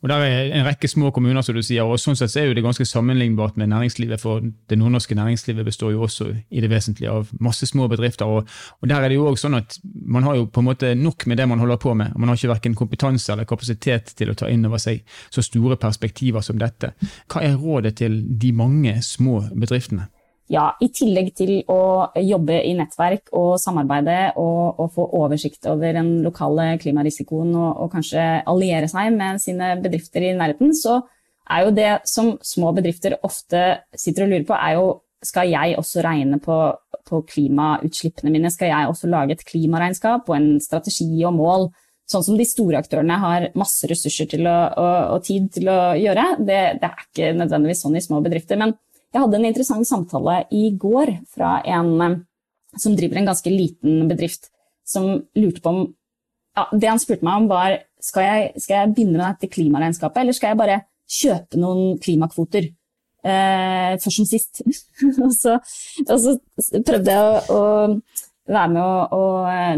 Og 0.05 0.11
Der 0.11 0.21
er 0.21 0.51
en 0.53 0.67
rekke 0.67 0.89
små 0.89 1.09
kommuner, 1.17 1.41
som 1.41 1.57
du 1.57 1.63
sier, 1.65 1.81
og 1.89 1.97
sånn 1.97 2.17
sett 2.19 2.35
er 2.37 2.51
jo 2.51 2.55
det 2.57 2.63
ganske 2.67 2.85
sammenlignbart 2.85 3.57
med 3.57 3.71
næringslivet. 3.73 4.21
For 4.21 4.45
det 4.45 4.77
nordnorske 4.77 5.17
næringslivet 5.17 5.65
består 5.65 5.95
jo 5.95 6.03
også 6.05 6.27
i 6.29 6.61
det 6.61 6.69
vesentlige 6.69 7.09
av 7.09 7.31
masse 7.41 7.65
små 7.65 7.89
bedrifter. 7.89 8.29
Og, 8.29 8.45
og 8.83 8.91
der 8.91 9.01
er 9.01 9.09
det 9.09 9.17
jo 9.17 9.31
også 9.31 9.47
sånn 9.47 9.57
at 9.63 9.79
man 10.05 10.29
har 10.29 10.37
jo 10.37 10.45
på 10.45 10.61
en 10.61 10.69
måte 10.69 10.93
nok 10.95 11.25
med 11.25 11.41
det 11.41 11.49
man 11.49 11.63
holder 11.63 11.81
på 11.81 11.95
med. 11.97 12.13
Man 12.21 12.29
har 12.29 12.37
ikke 12.37 12.53
verken 12.53 12.77
kompetanse 12.77 13.33
eller 13.33 13.49
kapasitet 13.49 14.13
til 14.19 14.29
å 14.29 14.37
ta 14.37 14.53
inn 14.53 14.69
over 14.69 14.83
seg 14.83 15.01
så 15.33 15.41
store 15.41 15.81
perspektiver 15.81 16.45
som 16.45 16.61
dette. 16.61 16.93
Hva 17.33 17.41
er 17.49 17.57
rådet 17.57 17.97
til 18.03 18.21
de 18.29 18.53
mange 18.53 18.99
små 19.01 19.41
bedriftene? 19.57 20.11
Ja, 20.53 20.65
i 20.85 20.91
tillegg 20.93 21.31
til 21.39 21.53
å 21.73 22.11
jobbe 22.21 22.59
i 22.69 22.75
nettverk 22.77 23.31
og 23.37 23.55
samarbeide 23.63 24.35
og, 24.41 24.81
og 24.83 24.91
få 24.93 25.07
oversikt 25.23 25.65
over 25.71 25.97
den 25.97 26.19
lokale 26.25 26.75
klimarisikoen 26.83 27.55
og, 27.55 27.71
og, 27.71 27.89
kanskje 27.95 28.27
alliere 28.51 28.91
seg 28.93 29.15
med 29.17 29.41
sine 29.43 29.75
bedrifter 29.81 30.29
i 30.29 30.35
nærheten, 30.37 30.75
så 30.77 31.01
er 31.49 31.65
jo 31.65 31.73
det 31.77 31.91
som 32.09 32.35
små 32.45 32.73
bedrifter 32.77 33.17
ofte 33.25 33.65
sitter 33.97 34.27
og 34.27 34.35
lurer 34.35 34.47
på, 34.49 34.59
er 34.59 34.77
jo 34.79 34.87
skal 35.25 35.49
jeg 35.49 35.79
også 35.81 36.03
regne 36.05 36.37
på, 36.43 36.59
på 37.09 37.23
klimautslippene 37.31 38.33
mine? 38.33 38.51
Skal 38.53 38.69
jeg 38.69 38.91
også 38.91 39.09
lage 39.09 39.39
et 39.39 39.45
klimaregnskap 39.49 40.29
og 40.29 40.37
en 40.37 40.51
strategi 40.61 41.09
og 41.25 41.33
mål? 41.39 41.71
Sånn 42.05 42.27
som 42.27 42.37
de 42.37 42.45
store 42.45 42.83
aktørene 42.83 43.17
har 43.23 43.47
masse 43.57 43.89
ressurser 43.89 44.29
å, 44.45 44.53
og, 44.53 44.97
og, 45.15 45.23
tid 45.25 45.49
til 45.55 45.71
å 45.73 45.79
gjøre. 45.97 46.27
Det, 46.45 46.59
det 46.83 46.91
er 46.91 47.07
ikke 47.07 47.31
nødvendigvis 47.39 47.81
sånn 47.87 47.97
i 47.97 48.05
små 48.05 48.21
bedrifter. 48.25 48.61
men 48.61 48.77
jeg 49.15 49.23
hadde 49.23 49.39
en 49.39 49.47
interessant 49.47 49.87
samtale 49.87 50.41
i 50.55 50.69
går 50.81 51.13
fra 51.31 51.57
en 51.77 51.93
eh, 52.03 52.17
som 52.81 52.97
driver 52.99 53.21
en 53.21 53.29
ganske 53.31 53.51
liten 53.53 54.09
bedrift, 54.11 54.49
som 54.83 55.07
lurte 55.39 55.63
på 55.63 55.71
om 55.71 55.85
ja, 56.55 56.65
Det 56.71 56.89
han 56.91 57.01
spurte 57.03 57.27
meg 57.27 57.43
om, 57.43 57.47
var 57.51 57.77
skal 58.03 58.27
jeg, 58.27 58.63
skal 58.63 58.77
jeg 58.77 58.95
begynne 58.95 59.19
med 59.19 59.25
dette 59.25 59.51
klimaregnskapet, 59.51 60.21
eller 60.21 60.37
skal 60.37 60.53
jeg 60.53 60.59
bare 60.61 60.81
kjøpe 61.11 61.59
noen 61.59 61.97
klimakvoter? 62.03 62.69
Eh, 63.25 63.95
først 64.03 64.21
som 64.21 64.29
sist. 64.29 64.61
og, 65.25 65.33
så, 65.35 65.57
og, 66.05 66.15
så, 66.21 66.37
prøvde 66.87 67.15
jeg 67.15 67.25
å, 67.25 67.57
å 67.57 68.53
være 68.55 68.71
med 68.75 68.83
å, 68.85 68.93
å, 69.17 69.25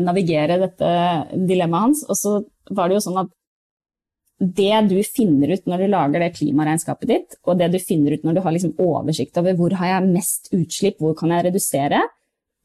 navigere 0.03 0.59
dette 0.65 0.91
dilemmaet 1.37 1.87
hans, 1.87 2.05
og 2.11 2.19
så 2.19 2.35
var 2.77 2.91
det 2.91 2.99
jo 2.99 3.05
sånn 3.07 3.23
at 3.23 3.33
det 4.39 4.81
du 4.91 4.99
finner 5.03 5.55
ut 5.55 5.65
når 5.69 5.83
du 5.83 5.87
lager 5.89 6.21
det 6.21 6.35
klimaregnskapet 6.37 7.09
ditt, 7.09 7.39
og 7.49 7.57
det 7.61 7.71
du 7.73 7.79
finner 7.81 8.17
ut 8.17 8.27
når 8.27 8.37
du 8.37 8.43
har 8.45 8.53
liksom 8.53 8.77
oversikt 8.83 9.39
over 9.41 9.57
hvor 9.57 9.77
har 9.81 9.95
jeg 9.95 10.13
mest 10.13 10.51
utslipp, 10.53 11.01
hvor 11.01 11.17
kan 11.17 11.33
jeg 11.33 11.49
redusere, 11.49 12.03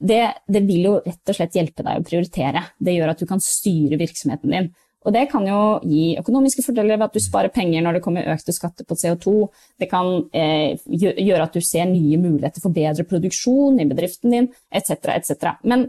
det, 0.02 0.22
det, 0.50 0.64
vil 0.66 0.88
jo 0.90 0.94
rett 1.06 1.32
og 1.32 1.38
slett 1.38 1.56
hjelpe 1.56 1.86
deg 1.86 2.00
å 2.00 2.06
prioritere. 2.06 2.64
Det 2.82 2.96
gjør 2.96 3.14
at 3.14 3.22
du 3.22 3.28
kan 3.30 3.44
styre 3.44 4.00
virksomheten 4.02 4.56
din. 4.56 4.72
Og 5.06 5.14
det 5.16 5.24
kan 5.32 5.46
jo 5.48 5.60
gi 5.88 6.16
økonomiske 6.20 6.66
fordeler 6.66 6.98
ved 6.98 7.08
at 7.08 7.16
du 7.16 7.22
sparer 7.24 7.54
penger 7.54 7.82
når 7.86 7.98
det 7.98 8.04
kommer 8.06 8.28
økte 8.34 8.54
skatter 8.54 8.86
på 8.86 8.98
CO2. 8.98 9.34
Det 9.82 9.88
kan 9.90 10.10
eh, 10.38 10.78
gjøre 10.92 11.46
at 11.46 11.58
du 11.58 11.62
ser 11.66 11.88
nye 11.90 12.20
muligheter 12.22 12.62
for 12.62 12.74
bedre 12.76 13.06
produksjon 13.10 13.80
i 13.82 13.88
bedriften 13.90 14.36
din, 14.36 14.50
etc., 14.70 15.16
etc. 15.16 15.56
Men 15.66 15.88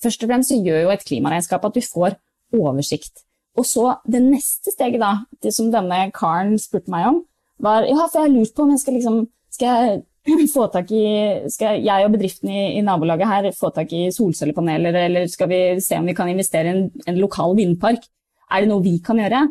først 0.00 0.24
og 0.24 0.32
fremst 0.32 0.52
så 0.52 0.60
gjør 0.60 0.86
jo 0.86 0.94
et 0.94 1.04
klimaregnskap 1.08 1.66
at 1.68 1.76
du 1.76 1.84
får 1.84 2.16
oversikt 2.56 3.27
Og 3.58 3.66
så 3.66 3.86
det 4.06 4.20
neste 4.22 4.72
steget, 4.74 5.00
da, 5.02 5.24
det 5.42 5.54
som 5.56 5.70
denne 5.72 6.08
karen 6.14 6.58
spurte 6.60 6.92
meg 6.92 7.08
om, 7.08 7.22
var 7.62 7.86
ja, 7.88 8.04
for 8.06 8.20
jeg 8.20 8.28
har 8.28 8.34
lurt 8.36 8.54
på 8.54 8.64
om 8.64 8.74
jeg 8.74 8.82
skal 8.84 8.96
liksom 8.98 9.24
skal 9.54 9.68
jeg 9.68 10.02
få 10.54 10.66
tak 10.70 10.90
i 10.92 11.04
Skal 11.50 11.80
jeg 11.82 12.04
og 12.04 12.12
bedriften 12.12 12.50
i, 12.52 12.64
i 12.78 12.82
nabolaget 12.84 13.30
her 13.30 13.48
få 13.56 13.72
tak 13.74 13.92
i 13.96 14.08
solcellepaneler, 14.14 14.96
eller 15.06 15.30
skal 15.30 15.50
vi 15.50 15.62
se 15.82 15.98
om 15.98 16.06
vi 16.06 16.16
kan 16.16 16.30
investere 16.30 16.68
i 16.68 16.74
en, 16.76 16.84
en 17.08 17.22
lokal 17.22 17.56
vindpark? 17.58 18.04
Er 18.48 18.64
det 18.64 18.70
noe 18.70 18.84
vi 18.84 18.98
kan 19.04 19.20
gjøre? 19.20 19.46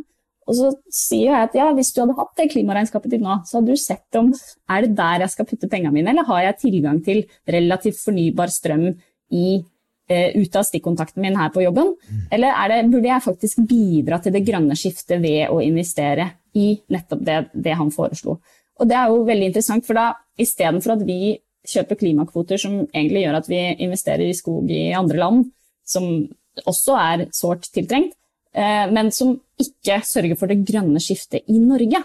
Og 0.47 0.55
så 0.55 0.69
sier 0.93 1.33
jeg 1.33 1.47
at 1.49 1.55
ja, 1.59 1.65
hvis 1.75 1.89
du 1.91 1.99
hadde 2.01 2.15
hatt 2.15 2.37
det 2.39 2.47
klimaregnskapet 2.53 3.11
ditt 3.11 3.23
nå, 3.23 3.41
så 3.43 3.57
hadde 3.57 3.75
du 3.75 3.81
sett 3.81 4.19
om 4.19 4.29
er 4.31 4.85
det 4.85 4.93
der 4.95 5.25
jeg 5.25 5.33
skal 5.33 5.47
putte 5.49 5.67
pengene 5.71 5.91
mine, 5.97 6.13
eller 6.13 6.27
har 6.29 6.45
jeg 6.45 6.59
tilgang 6.61 7.01
til 7.03 7.25
relativt 7.51 7.99
fornybar 7.99 8.53
strøm 8.53 8.85
i, 9.35 9.57
ut 10.07 10.55
av 10.55 10.63
stikkontakten 10.63 11.23
min 11.23 11.35
her 11.35 11.49
på 11.51 11.65
jobben? 11.65 11.93
Eller 12.31 12.55
det, 12.71 12.77
burde 12.91 13.09
jeg 13.09 13.25
faktisk 13.25 13.63
bidra 13.67 14.21
til 14.23 14.35
det 14.35 14.45
grønne 14.47 14.77
skiftet 14.79 15.19
ved 15.23 15.51
å 15.51 15.59
investere 15.63 16.29
i 16.55 16.69
nettopp 16.93 17.25
det, 17.27 17.41
det 17.53 17.75
han 17.75 17.91
foreslo? 17.91 18.37
Og 18.77 18.87
det 18.87 18.95
er 18.95 19.11
jo 19.11 19.25
veldig 19.27 19.49
interessant, 19.49 19.85
for 19.87 19.99
da 19.99 20.11
istedenfor 20.39 20.95
at 20.95 21.03
vi 21.07 21.35
kjøper 21.67 21.99
klimakvoter 21.99 22.61
som 22.61 22.79
egentlig 22.85 23.25
gjør 23.25 23.39
at 23.41 23.49
vi 23.51 23.61
investerer 23.83 24.29
i 24.29 24.37
skog 24.37 24.71
i 24.71 24.85
andre 24.95 25.19
land, 25.19 25.47
som 25.83 26.07
også 26.67 26.95
er 27.01 27.25
sårt 27.35 27.67
tiltrengt, 27.73 28.15
Eh, 28.57 28.85
men 28.91 29.11
som 29.13 29.35
ikke 29.61 29.99
sørger 30.07 30.37
for 30.39 30.49
det 30.49 30.63
grønne 30.67 31.01
skiftet 31.03 31.45
i 31.51 31.59
Norge, 31.61 32.01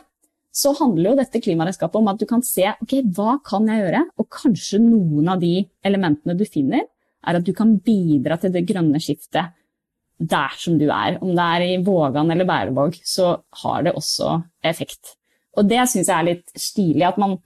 så 0.52 0.74
handler 0.76 1.12
jo 1.12 1.18
dette 1.22 1.40
klimaregnskapet 1.40 1.96
om 1.96 2.10
at 2.12 2.18
du 2.20 2.26
kan 2.28 2.42
se 2.44 2.66
ok, 2.74 2.98
hva 3.16 3.38
kan 3.46 3.68
jeg 3.70 3.80
gjøre, 3.80 4.02
og 4.20 4.28
kanskje 4.32 4.82
noen 4.82 5.30
av 5.32 5.40
de 5.40 5.62
elementene 5.86 6.36
du 6.36 6.44
finner, 6.44 6.84
er 7.26 7.38
at 7.38 7.46
du 7.46 7.52
kan 7.56 7.76
bidra 7.84 8.38
til 8.40 8.52
det 8.54 8.66
grønne 8.68 9.00
skiftet 9.02 9.54
der 10.22 10.58
som 10.58 10.76
du 10.78 10.86
er. 10.86 11.18
Om 11.22 11.32
det 11.34 11.46
er 11.56 11.64
i 11.66 11.80
Vågan 11.84 12.30
eller 12.30 12.46
Bærevåg, 12.48 12.98
så 13.04 13.36
har 13.62 13.86
det 13.86 13.94
også 13.98 14.40
effekt. 14.64 15.16
Og 15.58 15.68
det 15.68 15.82
syns 15.90 16.08
jeg 16.08 16.18
er 16.18 16.28
litt 16.30 16.52
stilig. 16.56 17.06
at 17.06 17.18
man 17.18 17.38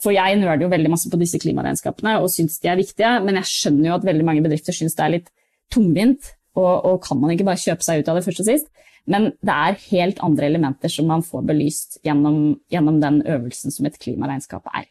for 0.00 0.14
jeg 0.16 0.38
nøler 0.40 0.64
jo 0.64 0.72
veldig 0.72 0.90
masse 0.92 1.10
på 1.12 1.18
disse 1.20 1.38
klimaregnskapene 1.42 2.16
og 2.22 2.30
syns 2.32 2.58
de 2.62 2.70
er 2.72 2.78
viktige, 2.80 3.18
men 3.20 3.36
jeg 3.40 3.50
skjønner 3.50 3.90
jo 3.90 3.96
at 3.98 4.06
veldig 4.08 4.24
mange 4.24 4.44
bedrifter 4.46 4.72
syns 4.72 4.96
det 4.96 5.04
er 5.04 5.14
litt 5.18 5.32
tungvint 5.72 6.30
og, 6.56 6.86
og, 6.88 6.96
kan 7.04 7.20
man 7.20 7.34
ikke 7.34 7.46
bare 7.46 7.60
kjøpe 7.60 7.84
seg 7.86 8.00
ut 8.00 8.08
av 8.10 8.16
det 8.18 8.24
først 8.26 8.42
og 8.42 8.48
sist? 8.48 8.70
Men 9.10 9.30
det 9.44 9.54
er 9.54 9.78
helt 9.90 10.22
andre 10.24 10.48
elementer 10.50 10.92
som 10.92 11.06
man 11.08 11.22
får 11.24 11.44
belyst 11.46 12.00
gjennom, 12.06 12.58
gjennom 12.72 12.98
den 13.02 13.20
øvelsen 13.22 13.74
som 13.74 13.86
et 13.86 13.98
klimaregnskap 14.02 14.66
er. 14.72 14.88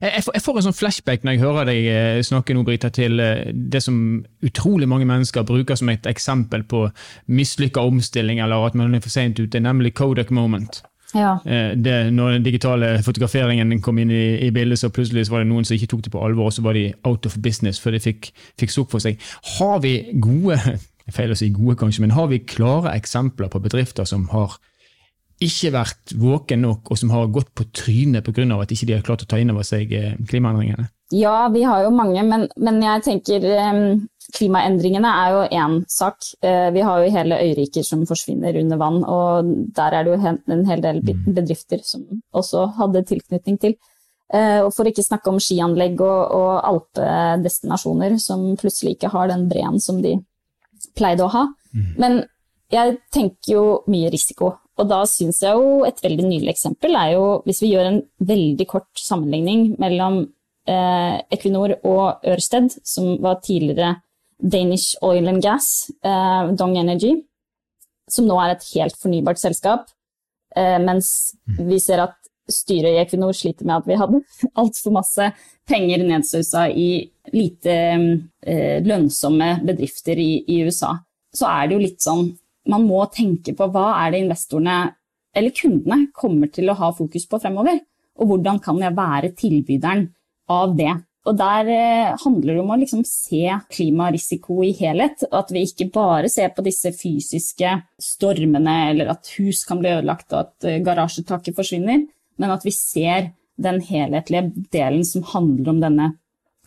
Jeg 0.00 0.42
får, 0.44 0.58
en 0.58 0.66
sånn 0.66 0.76
flashback 0.76 1.22
når 1.24 1.36
jeg 1.36 1.40
hører 1.40 1.68
deg 1.70 1.86
eh, 1.88 2.18
snakke 2.26 2.52
nå, 2.56 2.64
Brita, 2.68 2.90
til 2.92 3.20
eh, 3.22 3.48
det 3.52 3.80
som 3.84 3.96
utrolig 4.44 4.88
mange 4.90 5.08
mennesker 5.08 5.46
bruker 5.48 5.78
som 5.78 5.88
et 5.92 6.08
eksempel 6.10 6.66
på 6.68 6.84
mislykka 7.32 7.80
omstilling, 7.88 8.42
eller 8.44 8.68
at 8.68 8.76
man 8.76 8.94
er 8.94 9.04
for 9.04 9.12
sent 9.12 9.40
ute, 9.40 9.62
nemlig 9.64 9.94
Kodak 9.96 10.32
moment. 10.36 10.82
Ja. 11.14 11.38
Eh, 11.46 11.72
det, 11.76 12.12
når 12.12 12.36
den 12.36 12.44
digitale 12.44 12.92
fotograferingen 13.02 13.80
kom 13.82 13.98
inn 13.98 14.12
i, 14.12 14.24
i, 14.46 14.50
bildet, 14.54 14.78
så 14.78 14.92
plutselig 14.94 15.26
så 15.26 15.34
var 15.34 15.44
det 15.44 15.50
noen 15.50 15.66
som 15.66 15.78
ikke 15.78 15.90
tok 15.94 16.04
det 16.06 16.14
på 16.14 16.22
alvor, 16.24 16.50
og 16.50 16.54
så 16.54 16.64
var 16.66 16.76
de 16.76 16.90
out 17.08 17.26
of 17.26 17.38
business 17.42 17.80
før 17.80 17.96
de 17.96 18.04
fikk, 18.04 18.32
fikk 18.60 18.74
sukk 18.74 18.92
for 18.92 19.02
seg. 19.02 19.20
Har 19.56 19.80
vi 19.84 19.96
gode 20.22 20.60
feil 21.16 21.32
å 21.32 21.38
si 21.38 21.50
gode 21.54 21.78
kanskje, 21.80 22.04
men 22.04 22.14
har 22.18 22.28
vi 22.30 22.44
klare 22.44 22.94
eksempler 23.00 23.50
på 23.50 23.62
bedrifter 23.64 24.08
som 24.08 24.28
har 24.34 24.60
ikke 25.40 25.72
vært 25.72 26.14
våken 26.20 26.64
nok, 26.66 26.90
og 26.92 26.98
som 27.00 27.12
har 27.14 27.30
gått 27.32 27.50
på 27.56 27.64
trynet 27.72 28.24
pga. 28.26 28.44
at 28.60 28.72
ikke 28.72 28.86
de 28.86 28.96
har 28.96 29.04
klart 29.04 29.24
å 29.24 29.28
ta 29.28 29.38
inn 29.40 29.50
over 29.50 29.64
seg 29.64 29.92
eh, 29.92 30.16
klimaendringene? 30.28 30.88
Ja, 31.16 31.48
vi 31.48 31.62
har 31.66 31.82
jo 31.82 31.90
mange, 31.90 32.22
men, 32.22 32.46
men 32.56 32.80
jeg 32.84 33.02
tenker 33.02 33.46
um, 33.72 34.06
klimaendringene 34.36 35.10
er 35.10 35.32
jo 35.34 35.46
én 35.58 35.78
sak. 35.90 36.20
Uh, 36.44 36.68
vi 36.70 36.84
har 36.86 37.00
jo 37.00 37.14
hele 37.14 37.40
øyriker 37.40 37.86
som 37.86 38.04
forsvinner 38.06 38.60
under 38.60 38.78
vann, 38.78 39.00
og 39.02 39.48
der 39.76 39.96
er 39.96 40.04
det 40.04 40.12
jo 40.12 40.34
en 40.54 40.66
hel 40.68 40.84
del 40.84 41.00
mm. 41.02 41.24
bedrifter 41.34 41.82
som 41.82 42.04
også 42.30 42.68
hadde 42.78 43.06
tilknytning 43.08 43.58
til. 43.60 43.78
Og 44.30 44.68
For 44.70 44.86
ikke 44.86 45.02
snakke 45.02 45.26
om 45.26 45.40
skianlegg 45.42 45.98
og, 46.06 46.34
og 46.36 46.50
alpedestinasjoner 46.68 48.12
som 48.22 48.44
plutselig 48.60 48.92
ikke 48.94 49.10
har 49.10 49.26
den 49.26 49.48
breen 49.50 49.80
som 49.82 49.98
de 50.04 50.12
pleide 50.94 51.24
å 51.26 51.32
ha. 51.34 51.48
Mm. 51.74 51.88
Men 51.98 52.14
jeg 52.70 53.00
tenker 53.10 53.52
jo 53.56 53.64
mye 53.90 54.10
risiko. 54.14 54.52
Og 54.80 54.88
da 54.88 55.02
syns 55.08 55.42
jeg 55.44 55.56
jo 55.56 55.82
et 55.84 55.98
veldig 56.00 56.26
nylig 56.26 56.52
eksempel 56.54 56.96
er 56.96 57.14
jo 57.14 57.24
hvis 57.44 57.60
vi 57.64 57.74
gjør 57.74 57.88
en 57.90 58.02
veldig 58.30 58.66
kort 58.70 59.00
sammenligning 59.00 59.74
mellom 59.82 60.22
eh, 60.70 61.16
Equinor 61.36 61.76
og 61.84 62.24
Ørsted, 62.32 62.72
som 62.84 63.18
var 63.22 63.42
tidligere 63.44 63.98
Danish 64.40 64.96
Oil 65.04 65.28
and 65.28 65.42
Gas, 65.44 65.90
eh, 66.04 66.52
Dong 66.56 66.78
Energy, 66.80 67.18
som 68.10 68.26
nå 68.26 68.38
er 68.40 68.54
et 68.54 68.66
helt 68.74 68.96
fornybart 68.98 69.40
selskap, 69.40 69.90
eh, 70.56 70.78
mens 70.82 71.34
mm. 71.44 71.60
vi 71.68 71.80
ser 71.82 72.06
at 72.06 72.16
styret 72.50 72.96
i 72.96 73.00
Equinor 73.02 73.36
sliter 73.36 73.68
med 73.68 73.78
at 73.78 73.88
vi 73.88 73.98
hadde 74.00 74.22
altfor 74.60 74.96
masse 74.96 75.30
penger 75.68 76.02
nedsausa 76.06 76.66
i 76.72 76.90
lite 77.34 77.76
eh, 77.76 78.80
lønnsomme 78.82 79.52
bedrifter 79.66 80.18
i, 80.18 80.32
i, 80.48 80.62
USA, 80.66 80.96
så 81.34 81.50
er 81.50 81.68
det 81.68 81.76
jo 81.76 81.84
litt 81.84 82.02
sånn 82.02 82.30
Man 82.68 82.84
må 82.88 83.04
tenke 83.14 83.54
på 83.56 83.68
hva 83.72 83.92
er 84.02 84.12
det 84.12 84.24
investorene 84.24 84.78
eller 85.36 85.54
kundene 85.54 86.08
kommer 86.14 86.50
til 86.52 86.70
å 86.70 86.78
ha 86.78 86.90
fokus 86.94 87.28
på 87.30 87.38
fremover, 87.42 87.78
og 88.20 88.32
hvordan 88.32 88.58
kan 88.62 88.80
jeg 88.82 88.96
være 88.96 89.30
tilbyderen 89.38 90.08
av 90.50 90.74
det. 90.76 90.92
Og 91.28 91.36
Der 91.36 91.68
eh, 91.68 92.14
handler 92.22 92.54
det 92.54 92.62
om 92.62 92.72
å 92.72 92.78
liksom 92.80 93.02
se 93.04 93.44
klimarisiko 93.70 94.62
i 94.64 94.72
helhet. 94.76 95.26
og 95.28 95.36
At 95.42 95.52
vi 95.52 95.66
ikke 95.66 95.90
bare 95.92 96.30
ser 96.32 96.48
på 96.56 96.64
disse 96.64 96.94
fysiske 96.96 97.74
stormene, 98.00 98.76
eller 98.90 99.12
at 99.12 99.28
hus 99.36 99.66
kan 99.68 99.82
bli 99.82 99.92
ødelagt 99.92 100.32
og 100.32 100.46
at 100.46 100.68
eh, 100.68 100.80
garasjetaket 100.84 101.56
forsvinner, 101.56 102.06
men 102.40 102.56
at 102.56 102.64
vi 102.64 102.72
ser 102.74 103.34
den 103.60 103.82
helhetlige 103.84 104.48
delen 104.72 105.04
som 105.04 105.26
handler 105.34 105.74
om 105.74 105.82
denne 105.82 106.08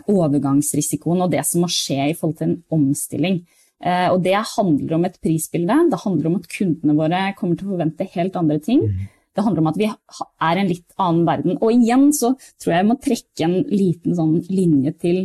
overgangsrisikoen 0.10 1.26
og 1.26 1.34
det 1.34 1.42
som 1.48 1.64
må 1.64 1.70
skje 1.72 2.12
i 2.12 2.16
forhold 2.18 2.38
til 2.38 2.52
en 2.52 2.60
omstilling. 2.78 3.42
Eh, 3.84 4.08
og 4.12 4.22
det 4.24 4.38
handler 4.54 4.98
om 4.98 5.08
et 5.08 5.20
prisbilde. 5.24 5.80
Det 5.92 6.02
handler 6.04 6.30
om 6.30 6.40
at 6.40 6.50
kundene 6.52 6.98
våre 6.98 7.26
kommer 7.40 7.60
til 7.60 7.70
å 7.70 7.76
forvente 7.76 8.10
helt 8.16 8.38
andre 8.40 8.60
ting. 8.64 8.84
Mm. 8.88 9.06
Det 9.34 9.44
handler 9.44 9.64
om 9.64 9.72
at 9.72 9.80
vi 9.82 9.88
er 9.90 10.60
en 10.62 10.70
litt 10.70 11.00
annen 11.02 11.24
verden. 11.28 11.58
Og 11.58 11.74
igjen 11.74 12.12
så 12.14 12.36
tror 12.62 12.74
jeg 12.74 12.84
jeg 12.84 12.90
må 12.92 13.00
trekke 13.02 13.48
en 13.48 13.58
liten 13.72 14.20
sånn 14.20 14.36
linje 14.52 14.94
til 15.02 15.24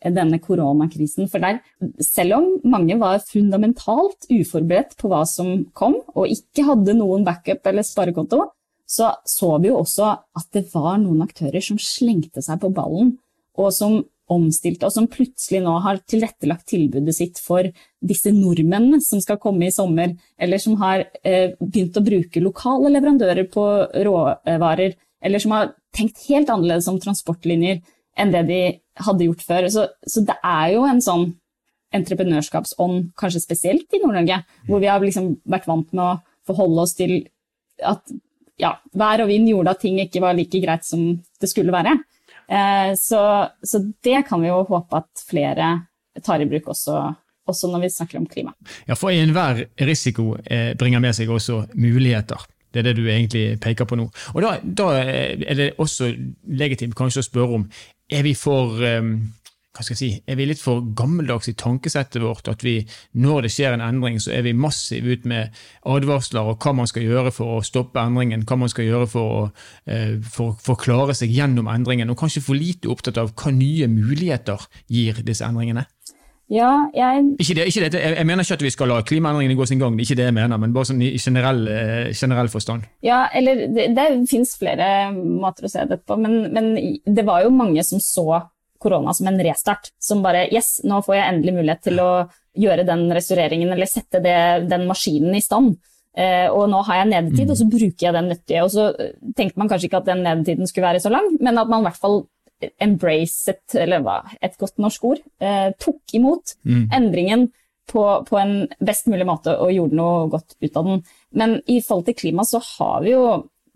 denne 0.00 0.38
koronakrisen. 0.40 1.28
For 1.28 1.42
der, 1.42 1.58
selv 2.04 2.38
om 2.38 2.46
mange 2.72 2.96
var 3.00 3.20
fundamentalt 3.26 4.30
uforberedt 4.30 4.96
på 5.00 5.10
hva 5.12 5.24
som 5.28 5.66
kom, 5.76 5.98
og 6.14 6.30
ikke 6.30 6.64
hadde 6.70 6.96
noen 6.96 7.26
backup 7.26 7.66
eller 7.68 7.86
sparekonto, 7.86 8.46
så 8.90 9.12
så 9.28 9.52
vi 9.62 9.70
jo 9.70 9.82
også 9.82 10.08
at 10.38 10.48
det 10.56 10.64
var 10.72 10.96
noen 10.98 11.22
aktører 11.22 11.62
som 11.62 11.78
slengte 11.78 12.42
seg 12.42 12.62
på 12.62 12.72
ballen, 12.74 13.18
og 13.60 13.74
som 13.74 14.00
omstilte, 14.30 14.86
og 14.86 14.94
som 14.94 15.08
plutselig 15.10 15.62
nå 15.64 15.72
har 15.84 16.00
tilrettelagt 16.08 16.68
tilbudet 16.70 17.14
sitt 17.16 17.40
for 17.42 17.66
disse 18.00 18.32
nordmennene 18.34 19.00
som 19.04 19.22
skal 19.22 19.40
komme 19.42 19.68
i 19.68 19.74
sommer, 19.74 20.14
eller 20.38 20.62
som 20.62 20.78
har 20.80 21.04
eh, 21.24 21.56
begynt 21.60 21.98
å 21.98 22.04
bruke 22.06 22.42
lokale 22.42 22.92
leverandører 22.94 23.50
på 23.52 23.66
råvarer, 24.06 24.96
eller 25.20 25.42
som 25.42 25.56
har 25.56 25.74
tenkt 25.96 26.22
helt 26.28 26.50
annerledes 26.52 26.88
om 26.90 27.00
transportlinjer 27.02 27.82
enn 28.20 28.32
det 28.34 28.46
de 28.48 28.62
hadde 29.04 29.26
gjort 29.26 29.44
før. 29.46 29.68
Så, 29.72 29.86
så 30.06 30.24
det 30.26 30.38
er 30.46 30.74
jo 30.76 30.86
en 30.88 31.02
sånn 31.04 31.28
entreprenørskapsånd, 31.96 33.10
kanskje 33.18 33.42
spesielt 33.42 33.96
i 33.96 34.00
Nord-Norge, 34.02 34.42
hvor 34.68 34.82
vi 34.82 34.90
har 34.90 35.02
liksom 35.02 35.32
vært 35.50 35.66
vant 35.70 35.90
med 35.90 36.04
å 36.04 36.18
forholde 36.46 36.84
oss 36.86 36.94
til 36.98 37.16
at 37.86 38.04
ja, 38.60 38.74
vær 38.96 39.24
og 39.24 39.30
vind 39.30 39.48
gjorde 39.48 39.74
at 39.74 39.82
ting 39.82 39.98
ikke 40.02 40.22
var 40.22 40.36
like 40.36 40.60
greit 40.62 40.86
som 40.86 41.02
det 41.40 41.50
skulle 41.50 41.74
være. 41.74 41.96
Eh, 42.50 42.94
så, 42.98 43.48
så, 43.62 43.82
det 44.02 44.22
kan 44.28 44.42
vi 44.42 44.50
jo 44.50 44.62
håpe 44.68 45.02
at 45.02 45.24
flere 45.28 45.72
tar 46.24 46.42
i 46.42 46.48
bruk 46.50 46.72
også, 46.72 46.96
også 47.48 47.70
når 47.70 47.84
vi 47.84 47.92
snakker 47.94 48.18
om 48.18 48.26
klima. 48.30 48.54
Ja, 48.88 48.96
for 48.98 49.14
enhver 49.14 49.64
risiko 49.86 50.32
eh, 50.44 50.72
bringer 50.78 51.02
med 51.02 51.14
seg 51.16 51.30
også 51.30 51.62
muligheter. 51.74 52.42
Det 52.70 52.82
er 52.82 52.90
det 52.90 52.98
du 52.98 53.06
egentlig 53.10 53.58
peker 53.62 53.86
på 53.86 53.98
nå. 53.98 54.06
Og 54.34 54.42
Da, 54.42 54.56
da 54.62 54.90
er 54.98 55.54
det 55.58 55.72
også 55.78 56.12
legitimt 56.46 56.94
kanskje 56.98 57.24
å 57.24 57.26
spørre 57.26 57.58
om 57.58 57.64
er 58.10 58.22
vi 58.26 58.34
for 58.34 58.78
um, 58.82 59.14
hva 59.70 59.84
skal 59.84 59.94
jeg 59.94 60.00
si, 60.00 60.10
Er 60.26 60.38
vi 60.38 60.48
litt 60.50 60.58
for 60.58 60.82
gammeldags 60.98 61.48
i 61.50 61.54
tankesettet 61.54 62.22
vårt 62.22 62.48
at 62.50 62.64
vi, 62.66 62.80
når 63.22 63.46
det 63.46 63.52
skjer 63.54 63.76
en 63.76 63.84
endring, 63.86 64.18
så 64.22 64.32
er 64.34 64.42
vi 64.42 64.54
massive 64.56 65.14
ut 65.14 65.28
med 65.30 65.54
advarsler 65.86 66.50
og 66.50 66.58
hva 66.64 66.74
man 66.80 66.90
skal 66.90 67.06
gjøre 67.06 67.30
for 67.34 67.58
å 67.58 67.62
stoppe 67.66 68.02
endringen, 68.02 68.42
hva 68.48 68.58
man 68.58 68.72
skal 68.72 68.88
gjøre 68.88 69.06
for 69.12 69.36
å, 69.36 69.44
eh, 69.86 70.18
for, 70.26 70.58
for 70.58 70.74
å 70.74 70.82
klare 70.82 71.14
seg 71.14 71.30
gjennom 71.30 71.70
endringen, 71.70 72.10
og 72.10 72.18
kanskje 72.18 72.42
for 72.42 72.58
lite 72.58 72.90
opptatt 72.90 73.20
av 73.22 73.30
hva 73.30 73.54
nye 73.54 73.86
muligheter 73.90 74.66
gir 74.90 75.22
disse 75.22 75.46
endringene? 75.46 75.86
Ja, 76.50 76.90
jeg... 76.90 77.22
Ikke 77.38 77.54
det, 77.60 77.70
ikke 77.70 77.86
det, 77.94 77.98
jeg 78.02 78.26
mener 78.26 78.42
ikke 78.42 78.56
at 78.58 78.64
vi 78.66 78.72
skal 78.74 78.90
la 78.90 79.02
klimaendringene 79.06 79.54
gå 79.54 79.70
sin 79.70 79.78
gang, 79.78 79.94
det 79.94 80.02
er 80.02 80.08
ikke 80.08 80.18
det 80.18 80.30
jeg 80.32 80.40
mener, 80.40 80.58
men 80.58 80.72
bare 80.74 80.88
sånn 80.90 81.04
i 81.06 81.14
generell, 81.14 81.60
eh, 81.70 82.08
generell 82.10 82.50
forstand. 82.50 82.88
Ja, 83.06 83.28
eller 83.38 83.68
det, 83.70 83.92
det 83.94 84.06
fins 84.32 84.56
flere 84.58 85.12
måter 85.14 85.68
å 85.68 85.70
se 85.70 85.86
dette 85.86 86.02
på, 86.02 86.18
men, 86.18 86.40
men 86.50 86.72
det 87.06 87.22
var 87.28 87.46
jo 87.46 87.54
mange 87.54 87.86
som 87.86 88.02
så 88.02 88.42
korona 88.80 89.14
som 89.16 89.28
en 89.30 89.40
restart. 89.44 89.92
Som 90.00 90.24
bare 90.24 90.46
Yes, 90.50 90.78
nå 90.86 91.02
får 91.06 91.16
jeg 91.16 91.28
endelig 91.28 91.56
mulighet 91.58 91.86
til 91.86 92.02
å 92.02 92.10
gjøre 92.58 92.86
den 92.88 93.06
restaureringen 93.14 93.70
eller 93.72 93.88
sette 93.88 94.22
det, 94.24 94.40
den 94.70 94.88
maskinen 94.88 95.36
i 95.36 95.44
stand. 95.44 95.76
Uh, 96.10 96.50
og 96.50 96.64
nå 96.72 96.80
har 96.88 97.00
jeg 97.00 97.10
nedetid, 97.12 97.46
mm. 97.46 97.52
og 97.52 97.58
så 97.60 97.68
bruker 97.70 98.06
jeg 98.06 98.16
den 98.16 98.28
nyttige. 98.32 98.64
Og 98.66 98.72
så 98.74 98.88
eh, 98.90 99.14
tenkte 99.38 99.62
man 99.62 99.70
kanskje 99.70 99.86
ikke 99.86 100.00
at 100.02 100.10
den 100.10 100.24
nedetiden 100.26 100.68
skulle 100.68 100.88
være 100.88 101.02
så 101.04 101.12
lang, 101.12 101.28
men 101.38 101.60
at 101.60 101.70
man 101.70 101.84
i 101.84 101.88
hvert 101.88 102.00
fall 102.02 102.18
embracet, 102.82 103.62
eller 103.78 104.02
hva, 104.04 104.18
et 104.42 104.58
godt 104.60 104.82
norsk 104.82 105.06
ord, 105.12 105.22
uh, 105.44 105.70
tok 105.80 106.16
imot 106.18 106.56
mm. 106.66 106.82
endringen 106.98 107.46
på, 107.90 108.02
på, 108.26 108.38
en 108.38 108.66
best 108.82 109.08
mulig 109.10 109.26
måte 109.26 109.54
og 109.58 109.72
gjorde 109.74 109.98
noe 109.98 110.26
godt 110.32 110.58
ut 110.58 110.76
av 110.76 110.90
den. 110.90 111.00
Men 111.38 111.56
i 111.70 111.78
forhold 111.78 112.08
til 112.10 112.18
klima 112.18 112.44
så 112.46 112.60
har 112.74 113.06
vi 113.06 113.14
jo, 113.14 113.24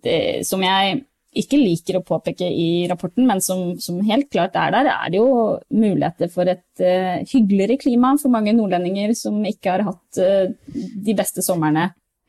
det, 0.05 0.19
som 0.47 0.63
jeg 0.63 1.01
ikke 1.39 1.59
liker 1.59 1.99
å 1.99 2.05
påpeke 2.07 2.47
i 2.47 2.87
rapporten, 2.91 3.27
men 3.29 3.43
som, 3.45 3.75
som, 3.83 4.01
helt 4.07 4.31
klart 4.33 4.57
er 4.59 4.73
der, 4.75 4.91
er 4.93 5.13
det 5.13 5.21
jo 5.21 5.59
muligheter 5.75 6.31
for 6.33 6.51
et 6.51 6.83
uh, 6.83 7.21
hyggeligere 7.27 7.79
klima 7.81 8.15
for 8.21 8.33
mange 8.35 8.55
nordlendinger 8.57 9.15
som 9.19 9.41
ikke 9.49 9.75
har 9.75 9.87
hatt 9.89 10.21
uh, 10.23 10.51
de 10.75 11.17
beste 11.17 11.45
somrene 11.45 11.89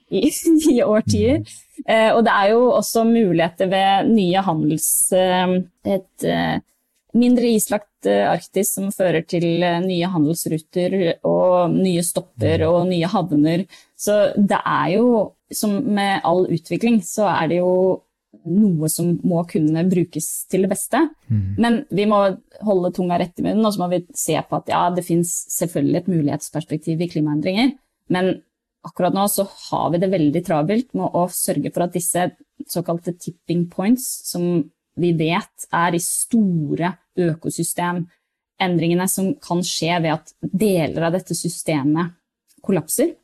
i, 0.09 0.27
i 0.75 0.79
årtier. 0.85 1.43
Uh, 1.85 2.15
og 2.15 2.23
det 2.25 2.33
er 2.33 2.53
jo 2.53 2.61
også 2.75 3.07
muligheter 3.09 3.71
ved 3.71 4.13
nye 4.13 4.45
handels... 4.45 4.87
Et 5.85 6.25
mindre 7.15 7.47
islagt 7.53 8.07
Arktis 8.09 8.73
som 8.75 8.89
fører 8.91 9.21
til 9.23 9.45
nye 9.85 10.07
handelsruter 10.11 10.95
og 11.23 11.71
nye 11.71 12.01
stopper 12.03 12.65
og 12.67 12.89
nye 12.89 13.07
havner. 13.07 13.63
Så 13.95 14.33
det 14.35 14.57
er 14.59 14.89
jo, 14.97 15.05
som 15.53 15.77
med 15.95 16.25
all 16.27 16.43
utvikling, 16.51 16.97
så 17.05 17.29
er 17.31 17.53
det 17.53 17.61
jo 17.61 17.71
noe 18.49 18.89
som 18.91 19.13
må 19.27 19.43
kunne 19.49 19.85
brukes 19.89 20.27
til 20.51 20.65
det 20.65 20.71
beste. 20.73 21.01
Mm. 21.29 21.45
Men 21.61 21.77
vi 21.93 22.07
må 22.09 22.19
holde 22.65 22.91
tunga 22.95 23.19
rett 23.21 23.39
i 23.39 23.45
munnen, 23.45 23.65
og 23.65 23.75
så 23.75 23.83
må 23.83 23.89
vi 23.93 24.01
se 24.17 24.37
på 24.41 24.59
at 24.59 24.71
ja, 24.71 24.83
det 24.95 25.05
fins 25.07 25.33
selvfølgelig 25.55 26.01
et 26.01 26.11
mulighetsperspektiv 26.11 27.01
i 27.01 27.09
klimaendringer, 27.11 27.73
men 28.13 28.33
akkurat 28.85 29.15
nå 29.15 29.25
så 29.31 29.47
har 29.49 29.89
vi 29.93 30.01
det 30.01 30.11
veldig 30.11 30.43
travelt 30.45 30.91
med 30.97 31.15
å 31.17 31.25
sørge 31.33 31.71
for 31.73 31.87
at 31.87 31.95
disse 31.95 32.27
såkalte 32.69 33.15
tipping 33.17 33.65
points, 33.71 34.05
som 34.29 34.63
vi 34.95 35.11
vet 35.17 35.67
er 35.75 35.95
i 35.95 36.01
store 36.03 36.93
økosystemendringene 37.19 39.07
som 39.11 39.33
kan 39.43 39.63
skje 39.65 39.99
ved 40.03 40.13
at 40.13 40.33
deler 40.41 41.07
av 41.07 41.17
dette 41.17 41.35
systemet 41.37 42.13
kollapser, 42.65 43.15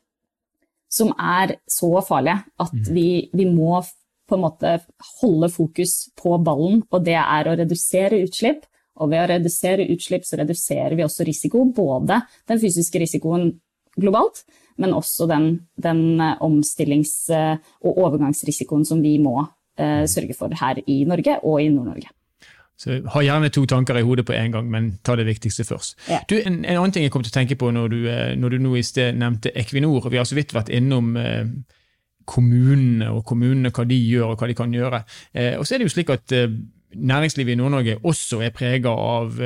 som 0.92 1.14
er 1.16 1.56
så 1.70 1.94
farlige 2.04 2.42
at 2.60 2.74
mm. 2.74 2.88
vi, 2.92 3.08
vi 3.32 3.46
må 3.48 3.80
på 4.32 4.38
en 4.38 4.46
måte 4.46 4.76
holde 5.20 5.50
fokus 5.52 6.08
på 6.16 6.38
ballen, 6.44 6.80
og 6.88 7.04
det 7.04 7.18
er 7.20 7.48
å 7.48 7.56
redusere 7.60 8.22
utslipp. 8.24 8.64
Og 9.00 9.08
ved 9.12 9.22
å 9.22 9.28
redusere 9.30 9.88
utslipp 9.92 10.24
så 10.28 10.38
reduserer 10.40 10.96
vi 10.96 11.04
også 11.04 11.24
risiko, 11.28 11.64
både 11.72 12.20
den 12.48 12.60
fysiske 12.60 13.00
risikoen 13.00 13.50
globalt, 13.96 14.42
men 14.80 14.94
også 14.96 15.28
den, 15.28 15.46
den 15.80 16.20
eh, 16.20 16.40
omstillings- 16.44 17.30
eh, 17.32 17.56
og 17.84 18.00
overgangsrisikoen 18.06 18.84
som 18.88 19.02
vi 19.04 19.18
må 19.20 19.36
uh, 19.42 20.04
sørge 20.08 20.36
for 20.36 20.52
her 20.56 20.80
i 20.86 21.02
Norge 21.08 21.38
og 21.42 21.60
i 21.60 21.68
Nord-Norge. 21.72 22.12
Så 22.80 22.98
Ha 23.14 23.22
gjerne 23.22 23.50
to 23.52 23.64
tanker 23.68 23.98
i 24.00 24.04
hodet 24.04 24.24
på 24.26 24.34
en 24.34 24.54
gang, 24.54 24.70
men 24.70 24.88
ta 25.04 25.14
det 25.16 25.26
viktigste 25.28 25.64
først. 25.68 25.94
Ja. 26.08 26.22
Du, 26.28 26.38
en, 26.40 26.64
en, 26.64 26.78
annen 26.78 26.94
ting 26.94 27.04
jeg 27.04 27.12
kom 27.14 27.24
til 27.24 27.32
å 27.32 27.36
tenke 27.36 27.56
på 27.60 27.70
når 27.70 27.92
du, 27.92 28.00
når 28.40 28.56
du 28.56 28.64
nå 28.64 28.74
i 28.80 28.84
sted 28.86 29.18
nevnte 29.20 29.52
Equinor. 29.54 30.08
Vi 30.10 30.18
har 30.18 30.26
så 30.28 30.38
vidt 30.38 30.54
vært 30.56 30.72
innom 30.72 31.12
eh, 31.20 31.44
kommunene 32.32 33.10
og 33.12 33.24
kommunene, 33.28 33.72
hva 33.74 33.86
de 33.88 33.98
gjør 33.98 34.32
og 34.32 34.40
hva 34.40 34.50
de 34.50 34.58
kan 34.58 34.74
gjøre. 34.74 35.02
Eh, 35.34 35.54
og 35.58 35.66
så 35.66 35.76
er 35.76 35.82
det 35.82 35.90
jo 35.90 35.94
slik 35.96 36.12
at 36.14 36.36
eh, 36.36 36.52
næringslivet 36.92 37.54
i 37.54 37.60
Nord-Norge 37.60 37.98
også 38.02 38.42
er 38.44 38.54
prega 38.56 38.92
av 38.92 39.38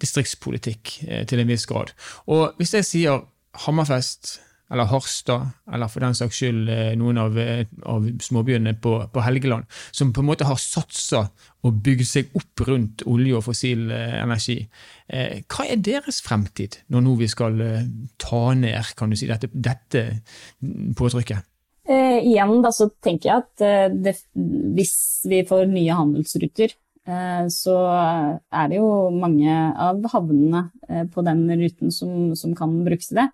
distriktspolitikk 0.00 0.92
til 1.30 1.42
en 1.42 1.50
viss 1.50 1.66
grad. 1.66 1.90
Og 2.30 2.52
hvis 2.60 2.76
jeg 2.78 2.86
sier 2.86 3.24
Hammerfest, 3.64 4.36
eller 4.72 4.88
Harstad, 4.88 5.50
eller 5.72 5.90
for 5.92 6.00
den 6.00 6.14
saks 6.16 6.38
skyld 6.40 6.70
eh, 6.72 6.92
noen 6.96 7.20
av, 7.20 7.36
eh, 7.38 7.66
av 7.88 8.06
småbyene 8.24 8.72
på, 8.80 8.94
på, 9.12 9.24
Helgeland, 9.24 9.68
som 9.92 10.14
på 10.16 10.22
en 10.22 10.30
måte 10.30 10.48
har 10.48 10.60
satsa 10.60 11.26
og 11.62 11.80
bygd 11.84 12.08
seg 12.08 12.32
opp 12.38 12.64
rundt 12.66 13.04
olje 13.10 13.36
og 13.36 13.44
fossil 13.50 13.90
eh, 13.92 14.16
energi. 14.22 14.62
Hva 15.12 15.66
er 15.68 15.82
deres 15.84 16.22
fremtid, 16.24 16.78
når 16.88 17.04
nå 17.04 17.14
vi 17.20 17.28
skal 17.28 17.58
ta 18.22 18.42
ned 18.56 18.94
kan 18.96 19.12
du 19.12 19.18
si, 19.18 19.28
dette, 19.28 19.50
dette 19.52 20.06
påtrykket? 20.96 21.51
Eh, 21.92 22.18
igjen 22.30 22.60
da, 22.64 22.72
så 22.72 22.88
tenker 23.04 23.28
jeg 23.28 23.42
at 23.42 23.92
det, 24.06 24.16
hvis 24.76 24.94
vi 25.28 25.42
får 25.48 25.66
nye 25.70 25.98
handelsruter, 25.98 26.72
eh, 27.04 27.44
så 27.52 27.76
er 27.92 28.70
det 28.70 28.78
jo 28.78 29.10
mange 29.14 29.52
av 29.52 30.00
havnene 30.14 30.66
eh, 30.88 31.04
på 31.12 31.24
den 31.26 31.44
ruten 31.60 31.92
som, 31.94 32.32
som 32.38 32.56
kan 32.56 32.78
brukes 32.86 33.10
til 33.10 33.22
det. 33.22 33.28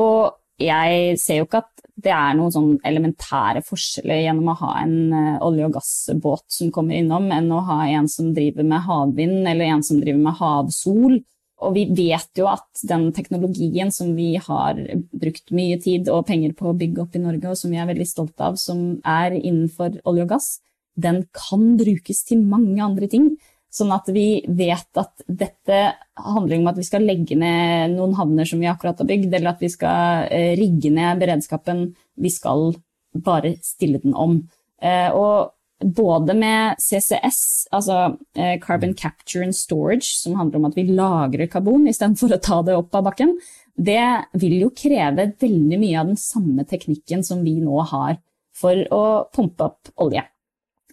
Og 0.00 0.40
jeg 0.60 1.16
ser 1.20 1.40
jo 1.40 1.48
ikke 1.48 1.62
at 1.64 1.80
det 2.00 2.12
er 2.14 2.36
noen 2.36 2.52
sånn 2.54 2.70
elementære 2.86 3.62
forskjeller 3.66 4.22
gjennom 4.24 4.52
å 4.52 4.58
ha 4.60 4.70
en 4.82 4.94
uh, 5.12 5.42
olje- 5.44 5.66
og 5.66 5.74
gassbåt 5.76 6.46
som 6.52 6.70
kommer 6.74 6.96
innom, 6.96 7.28
enn 7.34 7.50
å 7.52 7.62
ha 7.68 7.82
en 7.90 8.08
som 8.10 8.30
driver 8.36 8.66
med 8.66 8.84
havvind 8.86 9.48
eller 9.48 9.74
en 9.74 9.84
som 9.84 10.00
driver 10.00 10.22
med 10.24 10.38
havsol. 10.40 11.18
Og 11.60 11.74
vi 11.76 11.84
vet 11.92 12.40
jo 12.40 12.46
at 12.48 12.82
den 12.88 13.10
teknologien 13.12 13.92
som 13.92 14.14
vi 14.16 14.32
har 14.40 14.80
brukt 15.12 15.52
mye 15.52 15.76
tid 15.82 16.08
og 16.08 16.26
penger 16.30 16.54
på 16.56 16.70
å 16.70 16.76
bygge 16.76 17.04
opp 17.04 17.16
i 17.18 17.22
Norge, 17.22 17.52
og 17.52 17.58
som 17.60 17.72
vi 17.72 17.80
er 17.80 17.88
veldig 17.90 18.08
stolte 18.08 18.46
av, 18.48 18.56
som 18.60 18.98
er 19.04 19.36
innenfor 19.36 20.00
olje 20.08 20.24
og 20.24 20.34
gass, 20.34 20.50
den 21.00 21.22
kan 21.36 21.74
brukes 21.80 22.24
til 22.28 22.42
mange 22.48 22.80
andre 22.84 23.08
ting. 23.12 23.34
Sånn 23.70 23.92
at 23.94 24.08
vi 24.10 24.42
vet 24.48 24.98
at 24.98 25.22
dette 25.28 25.80
handler 26.18 26.58
om 26.58 26.70
at 26.72 26.80
vi 26.80 26.86
skal 26.88 27.04
legge 27.06 27.36
ned 27.38 27.94
noen 27.94 28.16
havner 28.18 28.48
som 28.48 28.58
vi 28.62 28.68
akkurat 28.70 28.98
har 28.98 29.06
bygd, 29.06 29.30
eller 29.30 29.52
at 29.52 29.62
vi 29.62 29.70
skal 29.70 30.26
eh, 30.32 30.56
rigge 30.58 30.90
ned 30.90 31.20
beredskapen. 31.22 31.84
Vi 32.18 32.32
skal 32.34 32.72
bare 33.14 33.54
stille 33.62 34.00
den 34.02 34.16
om. 34.18 34.40
Eh, 34.82 35.12
og 35.14 35.52
både 35.80 36.34
med 36.36 36.80
CCS, 36.82 37.68
altså 37.72 38.16
eh, 38.36 38.58
Carbon 38.60 38.92
Capture 38.94 39.44
and 39.44 39.56
Storage, 39.56 40.12
som 40.18 40.36
handler 40.36 40.60
om 40.60 40.68
at 40.68 40.76
vi 40.76 40.84
lagrer 40.90 41.48
karbon 41.50 41.88
istedenfor 41.88 42.36
å 42.36 42.40
ta 42.42 42.60
det 42.66 42.76
opp 42.76 42.94
av 42.98 43.06
bakken, 43.08 43.32
det 43.80 44.04
vil 44.36 44.58
jo 44.66 44.72
kreve 44.76 45.30
veldig 45.40 45.78
mye 45.80 46.00
av 46.02 46.10
den 46.12 46.20
samme 46.20 46.66
teknikken 46.68 47.24
som 47.24 47.40
vi 47.46 47.56
nå 47.62 47.80
har 47.92 48.18
for 48.60 48.82
å 48.92 49.04
pumpe 49.32 49.70
opp 49.70 49.92
olje. 50.04 50.26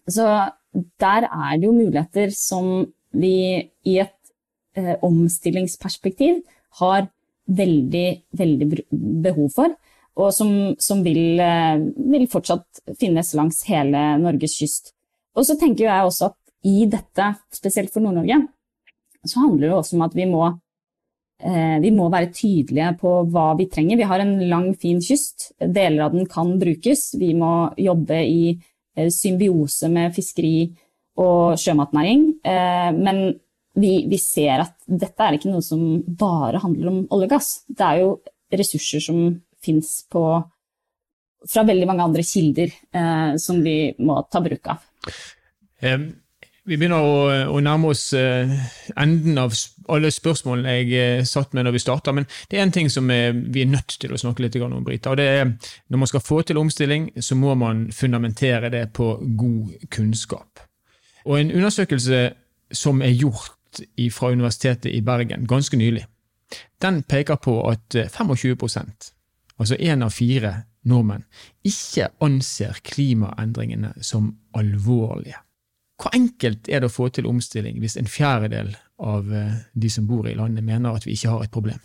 Så 0.08 0.24
der 1.02 1.28
er 1.28 1.58
det 1.58 1.68
jo 1.68 1.76
muligheter 1.76 2.32
som 2.36 2.88
vi 3.18 3.36
i 3.88 3.98
et 4.00 4.16
eh, 4.78 4.96
omstillingsperspektiv 5.04 6.44
har 6.80 7.10
veldig, 7.48 8.08
veldig 8.40 8.68
behov 9.24 9.52
for, 9.56 9.76
og 10.18 10.32
som, 10.34 10.52
som 10.82 11.04
vil, 11.06 11.40
eh, 11.40 11.80
vil, 12.14 12.28
fortsatt 12.32 12.84
finnes 13.00 13.34
langs 13.38 13.64
hele 13.70 14.04
Norges 14.22 14.58
kyst. 14.60 14.94
Og 15.38 15.46
så 15.46 15.58
tenker 15.60 15.86
jeg 15.86 16.08
også 16.08 16.32
at 16.32 16.38
i 16.68 16.88
dette, 16.90 17.28
spesielt 17.54 17.94
for 17.94 18.04
Nord-Norge, 18.04 18.42
så 19.28 19.44
handler 19.44 19.70
det 19.70 19.76
også 19.78 19.98
om 19.98 20.06
at 20.08 20.16
vi 20.18 20.26
må, 20.30 20.48
eh, 21.44 21.78
vi 21.84 21.92
må 21.94 22.10
være 22.14 22.32
tydelige 22.34 22.96
på 23.02 23.14
hva 23.30 23.52
vi 23.60 23.70
trenger. 23.70 24.00
Vi 24.00 24.10
har 24.10 24.24
en 24.24 24.40
lang, 24.50 24.72
fin 24.80 25.00
kyst. 25.04 25.52
Deler 25.62 26.08
av 26.08 26.18
den 26.18 26.26
kan 26.30 26.58
brukes. 26.60 27.12
Vi 27.20 27.36
må 27.38 27.70
jobbe 27.78 28.24
i 28.26 28.58
Eh, 28.98 29.12
symbiose 29.14 29.90
med 29.94 30.16
fiskeri 30.16 30.72
og 31.22 31.58
sjømatnæring. 31.62 32.24
Eh, 32.46 32.90
men 32.98 33.20
vi, 33.78 34.08
vi, 34.10 34.18
ser 34.18 34.64
at 34.66 34.74
dette 34.90 35.22
er 35.22 35.38
ikke 35.38 35.52
noe 35.52 35.62
som 35.66 36.02
bare 36.08 36.62
handler 36.64 36.90
om 36.92 37.04
olje 37.14 37.30
og 37.30 37.36
gass. 37.36 37.50
Det 37.70 37.86
er 37.86 38.02
jo 38.02 38.16
ressurser 38.58 39.04
som 39.04 39.20
fins 39.64 40.00
fra 40.12 41.66
veldig 41.68 41.88
mange 41.90 42.06
andre 42.06 42.24
kilder 42.28 42.72
eh, 42.72 43.34
som 43.42 43.60
vi 43.64 43.80
må 44.00 44.22
ta 44.32 44.42
bruk 44.44 44.74
av. 44.74 44.88
Um 45.86 46.10
vi 46.68 46.76
begynner 46.76 47.00
å, 47.00 47.20
å 47.56 47.60
nærme 47.64 47.94
oss 47.94 48.10
uh, 48.12 48.50
enden 49.00 49.38
av 49.40 49.54
alle 49.94 50.10
spørsmålene 50.12 50.74
jeg 50.82 51.22
uh, 51.22 51.28
satt 51.28 51.56
med 51.56 51.64
når 51.64 51.78
vi 51.78 51.80
starta, 51.80 52.12
men 52.16 52.28
det 52.52 52.60
er 52.60 52.66
en 52.66 52.74
ting 52.76 52.90
som 52.92 53.08
uh, 53.08 53.32
vi 53.32 53.64
er 53.64 53.70
nødt 53.72 53.96
til 54.02 54.12
å 54.12 54.20
snakke 54.20 54.44
litt 54.44 54.58
om, 54.60 54.76
Brita. 54.84 55.14
og 55.14 55.22
det 55.22 55.28
er 55.32 55.54
Når 55.88 56.02
man 56.04 56.12
skal 56.12 56.26
få 56.26 56.42
til 56.42 56.60
omstilling, 56.60 57.10
så 57.24 57.40
må 57.40 57.56
man 57.56 57.88
fundamentere 57.96 58.70
det 58.74 58.90
på 58.94 59.14
god 59.40 59.88
kunnskap. 59.90 60.60
Og 61.26 61.40
En 61.40 61.52
undersøkelse 61.52 62.32
som 62.72 63.02
er 63.02 63.16
gjort 63.16 63.80
fra 64.12 64.32
Universitetet 64.32 64.92
i 64.92 65.02
Bergen 65.02 65.48
ganske 65.48 65.78
nylig, 65.78 66.04
den 66.82 67.04
peker 67.04 67.40
på 67.40 67.62
at 67.70 67.96
25 67.96 69.16
altså 69.58 69.78
én 69.80 70.06
av 70.06 70.14
fire 70.16 70.54
nordmenn, 70.88 71.26
ikke 71.68 72.12
anser 72.24 72.80
klimaendringene 72.88 73.94
som 74.02 74.32
alvorlige. 74.58 75.42
Hvor 75.98 76.14
enkelt 76.14 76.70
er 76.70 76.84
det 76.84 76.92
å 76.92 76.94
få 76.94 77.10
til 77.10 77.28
omstilling 77.30 77.80
hvis 77.82 77.98
en 77.98 78.10
fjerdedel 78.10 78.76
av 79.02 79.30
eh, 79.34 79.62
de 79.74 79.90
som 79.90 80.06
bor 80.10 80.28
i 80.30 80.36
landet 80.38 80.66
mener 80.66 80.94
at 80.94 81.08
vi 81.08 81.18
ikke 81.18 81.34
har 81.34 81.46
et 81.46 81.54
problem? 81.54 81.80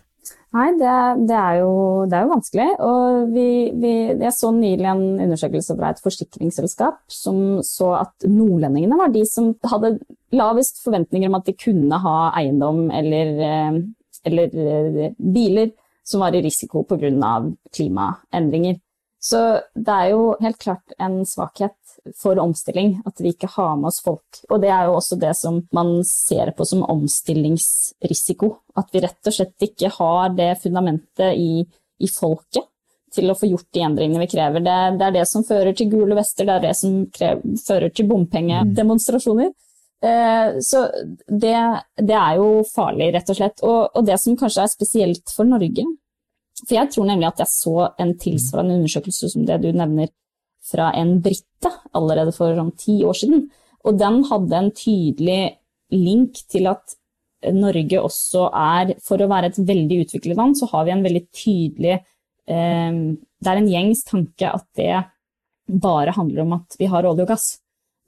Nei, 0.52 0.66
det, 0.76 0.96
det, 1.30 1.36
er, 1.36 1.54
jo, 1.62 1.72
det 2.06 2.16
er, 2.16 2.26
jo, 2.26 2.32
vanskelig. 2.34 2.66
Og 2.84 3.30
vi, 3.32 3.46
vi, 3.80 3.92
jeg 4.20 4.34
så 4.36 4.50
nylig 4.52 4.88
en 4.90 5.04
undersøkelse 5.24 5.76
fra 5.78 5.92
et 5.94 6.02
forsikringsselskap 6.04 7.00
som 7.10 7.62
så 7.64 7.94
at 8.02 8.28
nordlendingene 8.28 8.98
var 9.00 9.14
de 9.14 9.24
som 9.28 9.54
hadde 9.64 9.96
lavest 10.36 10.82
forventninger 10.84 11.32
om 11.32 11.38
at 11.40 11.48
de 11.48 11.56
kunne 11.56 12.02
ha 12.04 12.16
eiendom 12.38 12.84
eller, 12.92 13.32
eh, 13.48 13.80
eller 14.28 14.60
eh, 14.66 15.16
biler 15.16 15.72
som 16.04 16.20
var 16.20 16.34
i 16.34 16.42
risiko 16.42 16.84
pga. 16.84 17.52
klimaendringer. 17.76 18.80
Så 19.22 19.38
det 19.74 19.92
er 19.94 20.08
jo 20.10 20.32
helt 20.40 20.58
klart 20.58 20.94
en 20.98 21.20
svakhet 21.26 21.76
for 22.18 22.38
omstilling 22.42 22.96
at 23.06 23.20
vi 23.22 23.30
ikke 23.30 23.50
har 23.54 23.76
med 23.78 23.92
oss 23.92 24.00
folk. 24.02 24.40
Og 24.50 24.58
det 24.64 24.72
er 24.74 24.88
jo 24.88 24.96
også 24.98 25.18
det 25.20 25.36
som 25.38 25.60
man 25.70 26.00
ser 26.08 26.50
på 26.56 26.66
som 26.66 26.82
omstillingsrisiko. 26.82 28.50
At 28.74 28.90
vi 28.90 29.04
rett 29.04 29.30
og 29.30 29.36
slett 29.36 29.68
ikke 29.68 29.92
har 29.94 30.34
det 30.34 30.56
fundamentet 30.64 31.38
i, 31.38 31.62
i 32.02 32.10
folket 32.10 32.66
til 33.14 33.30
å 33.30 33.36
få 33.36 33.46
gjort 33.50 33.68
de 33.76 33.84
endringene 33.86 34.24
vi 34.24 34.30
krever. 34.32 34.64
Det, 34.64 34.78
det, 34.98 35.06
er 35.06 35.16
det 35.20 35.26
som 35.30 35.44
fører 35.46 35.76
til 35.76 35.92
gule 35.92 36.16
vester, 36.18 36.48
det 36.48 36.56
er 36.56 36.66
det 36.66 36.76
som 36.78 37.02
krever, 37.12 37.58
fører 37.62 37.92
til 37.94 38.08
bompengedemonstrasjoner. 38.10 39.52
Eh, 39.52 39.71
så 40.02 40.80
det, 41.28 41.58
det, 41.94 42.16
er 42.18 42.38
jo 42.40 42.62
farlig, 42.66 43.12
rett 43.14 43.28
og 43.30 43.38
slett. 43.38 43.62
Og, 43.62 43.92
og 43.94 44.06
det 44.06 44.18
som 44.18 44.38
kanskje 44.38 44.64
er 44.64 44.72
spesielt 44.72 45.34
for 45.34 45.46
Norge, 45.46 45.84
for 46.62 46.76
jeg 46.76 46.90
tror 46.94 47.06
nemlig 47.08 47.28
at 47.28 47.42
jeg 47.42 47.50
så 47.52 47.76
en 48.02 48.12
tilsvarende 48.20 48.80
undersøkelse 48.80 49.30
som 49.32 49.46
det 49.46 49.60
du 49.62 49.70
nevner 49.74 50.10
fra 50.62 50.92
en 50.98 51.16
brite 51.22 51.70
allerede 51.96 52.34
for 52.34 52.54
sånn 52.56 52.74
ti 52.78 53.00
år 53.06 53.18
siden. 53.18 53.46
Og 53.82 53.98
den 53.98 54.20
hadde 54.28 54.58
en 54.58 54.74
tydelig 54.74 55.40
link 55.92 56.44
til 56.50 56.68
at 56.70 56.96
Norge 57.52 57.98
også 57.98 58.46
er, 58.54 58.94
for 59.02 59.18
å 59.18 59.30
være 59.30 59.50
et 59.50 59.58
veldig 59.66 60.04
utviklet 60.04 60.38
land, 60.38 60.54
så 60.58 60.68
har 60.70 60.86
vi 60.86 60.94
en 60.94 61.02
veldig 61.02 61.22
tydelig 61.34 61.96
eh, 61.96 63.00
Det 63.42 63.50
er 63.50 63.58
en 63.58 63.72
gjengs 63.72 64.04
tanke 64.06 64.52
at 64.60 64.66
det 64.78 65.00
bare 65.82 66.14
handler 66.14 66.44
om 66.44 66.54
at 66.60 66.78
vi 66.78 66.86
har 66.90 67.06
olje 67.08 67.26
og 67.26 67.32
gass. 67.32 67.48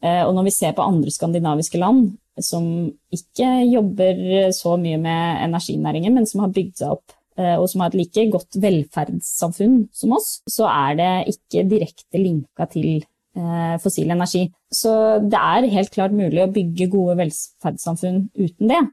Eh, 0.03 0.23
og 0.25 0.35
når 0.37 0.49
vi 0.49 0.55
ser 0.57 0.75
på 0.77 0.85
andre 0.85 1.13
skandinaviske 1.13 1.79
land 1.81 2.15
som 2.43 2.65
ikke 3.15 3.49
jobber 3.71 4.51
så 4.57 4.75
mye 4.81 4.99
med 4.99 5.45
energinæringen, 5.45 6.17
men 6.17 6.27
som 6.27 6.43
har 6.43 6.55
bygd 6.55 6.81
seg 6.81 6.97
opp 6.97 7.15
Eh, 7.35 7.57
og 7.59 7.67
som 7.71 7.83
har 7.83 7.91
et 7.91 7.99
like 7.99 8.29
godt 8.31 8.61
velferdssamfunn 8.63 9.89
som 9.95 10.13
oss, 10.15 10.39
så 10.47 10.69
er 10.71 10.99
det 11.01 11.13
ikke 11.33 11.65
direkte 11.67 12.21
linka 12.21 12.69
til 12.71 13.03
eh, 13.03 13.75
fossil 13.83 14.13
energi. 14.15 14.45
Så 14.71 14.93
det 15.25 15.41
er 15.41 15.73
helt 15.73 15.91
klart 15.95 16.15
mulig 16.15 16.45
å 16.45 16.53
bygge 16.55 16.91
gode 16.93 17.19
velferdssamfunn 17.25 18.29
uten 18.39 18.71
det. 18.71 18.85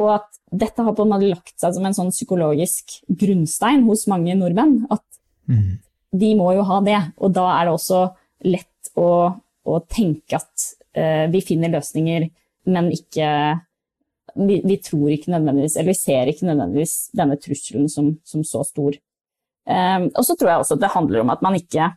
Og 0.00 0.14
at 0.16 0.40
dette 0.62 0.86
har 0.86 0.96
på 0.96 1.04
en 1.04 1.12
måte 1.12 1.28
lagt 1.28 1.58
seg 1.60 1.76
som 1.76 1.84
en 1.84 1.96
sånn 1.96 2.14
psykologisk 2.14 3.02
grunnstein 3.20 3.84
hos 3.84 4.06
mange 4.08 4.32
nordmenn. 4.38 4.86
At 4.88 5.04
mm. 5.50 5.76
de 6.22 6.32
må 6.40 6.54
jo 6.56 6.64
ha 6.70 6.80
det. 6.86 7.00
Og 7.20 7.36
da 7.36 7.50
er 7.58 7.68
det 7.68 7.76
også 7.76 8.02
lett 8.48 8.94
å, 8.96 9.10
å 9.68 9.80
tenke 9.90 10.38
at 10.38 10.68
uh, 10.96 11.26
vi 11.32 11.42
finner 11.44 11.72
løsninger, 11.74 12.28
men 12.70 12.90
ikke 12.94 13.28
vi, 14.34 14.60
vi, 14.64 14.76
tror 14.82 15.10
ikke 15.12 15.32
nødvendigvis, 15.32 15.76
eller 15.76 15.92
vi 15.92 15.98
ser 15.98 16.30
ikke 16.30 16.48
nødvendigvis 16.48 16.96
denne 17.16 17.38
trusselen 17.40 17.88
som, 17.90 18.12
som 18.26 18.44
så 18.46 18.62
stor. 18.66 18.98
Um, 19.70 20.08
og 20.14 20.24
så 20.26 20.36
tror 20.38 20.52
jeg 20.52 20.64
også 20.64 20.76
at 20.78 20.84
det 20.84 20.94
handler 20.94 21.22
om 21.22 21.32
at 21.34 21.42
man 21.44 21.56
ikke 21.58 21.90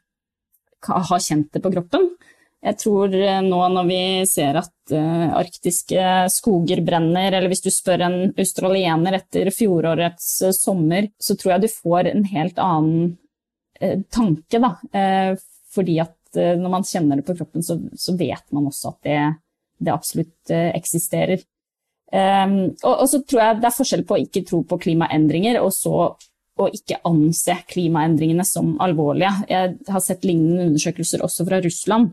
har 0.83 1.21
kjent 1.23 1.53
det 1.53 1.61
på 1.63 1.71
kroppen. 1.73 2.09
Jeg 2.63 2.77
tror 2.79 3.11
eh, 3.15 3.41
nå 3.43 3.59
når 3.73 3.87
vi 3.89 4.01
ser 4.27 4.55
at 4.55 4.93
uh, 4.95 5.33
arktiske 5.35 6.03
skoger 6.31 6.79
brenner, 6.85 7.33
eller 7.33 7.51
hvis 7.51 7.63
du 7.65 7.67
spør 7.73 8.05
en 8.05 8.17
australiener 8.39 9.17
etter 9.17 9.51
fjorårets 9.51 10.29
uh, 10.47 10.53
sommer, 10.55 11.09
så 11.19 11.35
tror 11.39 11.55
jeg 11.55 11.65
du 11.65 11.73
får 11.73 12.11
en 12.13 12.23
helt 12.31 12.61
annen 12.63 13.17
uh, 13.83 13.97
tanke, 14.15 14.63
da. 14.63 14.71
fordi 15.73 15.97
at 16.05 16.15
når 16.37 16.71
man 16.71 16.85
kjenner 16.87 17.19
det 17.19 17.25
på 17.27 17.35
kroppen, 17.37 17.63
så, 17.65 17.77
så 17.99 18.15
vet 18.19 18.45
man 18.55 18.69
også 18.69 18.93
at 18.93 19.07
det, 19.07 19.17
det 19.83 19.93
absolutt 19.93 20.53
eksisterer. 20.53 21.43
Um, 22.13 22.75
og, 22.83 22.91
og, 22.91 23.07
så 23.09 23.23
tror 23.25 23.41
jeg 23.41 23.57
det 23.57 23.67
er 23.69 23.75
forskjell 23.77 24.03
på 24.05 24.13
å 24.13 24.21
ikke 24.21 24.43
tro 24.45 24.59
på 24.69 24.77
klimaendringer 24.83 25.57
og 25.63 25.71
så 25.73 26.11
å 26.61 26.67
ikke 26.69 26.99
anse 27.09 27.55
klimaendringene 27.71 28.45
som 28.45 28.75
alvorlige. 28.83 29.31
Jeg 29.49 29.77
har 29.89 30.03
sett 30.05 30.27
lignende 30.27 30.67
undersøkelser 30.69 31.23
også 31.25 31.47
fra 31.47 31.57
Russland, 31.63 32.11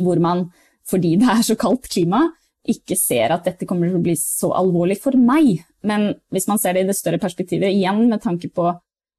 hvor 0.00 0.20
man, 0.22 0.46
fordi 0.88 1.14
det 1.20 1.28
er 1.28 1.42
så 1.44 1.56
kaldt 1.60 1.90
klima, 1.92 2.22
ikke 2.66 2.96
ser 2.98 3.34
at 3.34 3.44
dette 3.46 3.68
kommer 3.68 3.90
til 3.90 3.98
å 4.00 4.04
bli 4.06 4.16
så 4.18 4.50
alvorlig 4.56 4.96
for 5.02 5.18
meg. 5.20 5.60
Men 5.86 6.14
hvis 6.34 6.48
man 6.50 6.58
ser 6.62 6.74
det 6.74 6.86
i 6.86 6.88
det 6.88 6.96
større 6.98 7.20
perspektivet, 7.22 7.68
igjen 7.76 8.06
med 8.10 8.24
tanke 8.24 8.50
på 8.50 8.70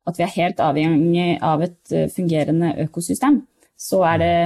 at 0.08 0.18
vi 0.18 0.26
er 0.26 0.36
helt 0.40 0.64
avhengig 0.64 1.30
av 1.44 1.62
et 1.68 1.94
eh, 1.94 2.10
fungerende 2.12 2.74
økosystem, 2.88 3.42
så 3.78 4.02
er 4.10 4.22
det 4.22 4.38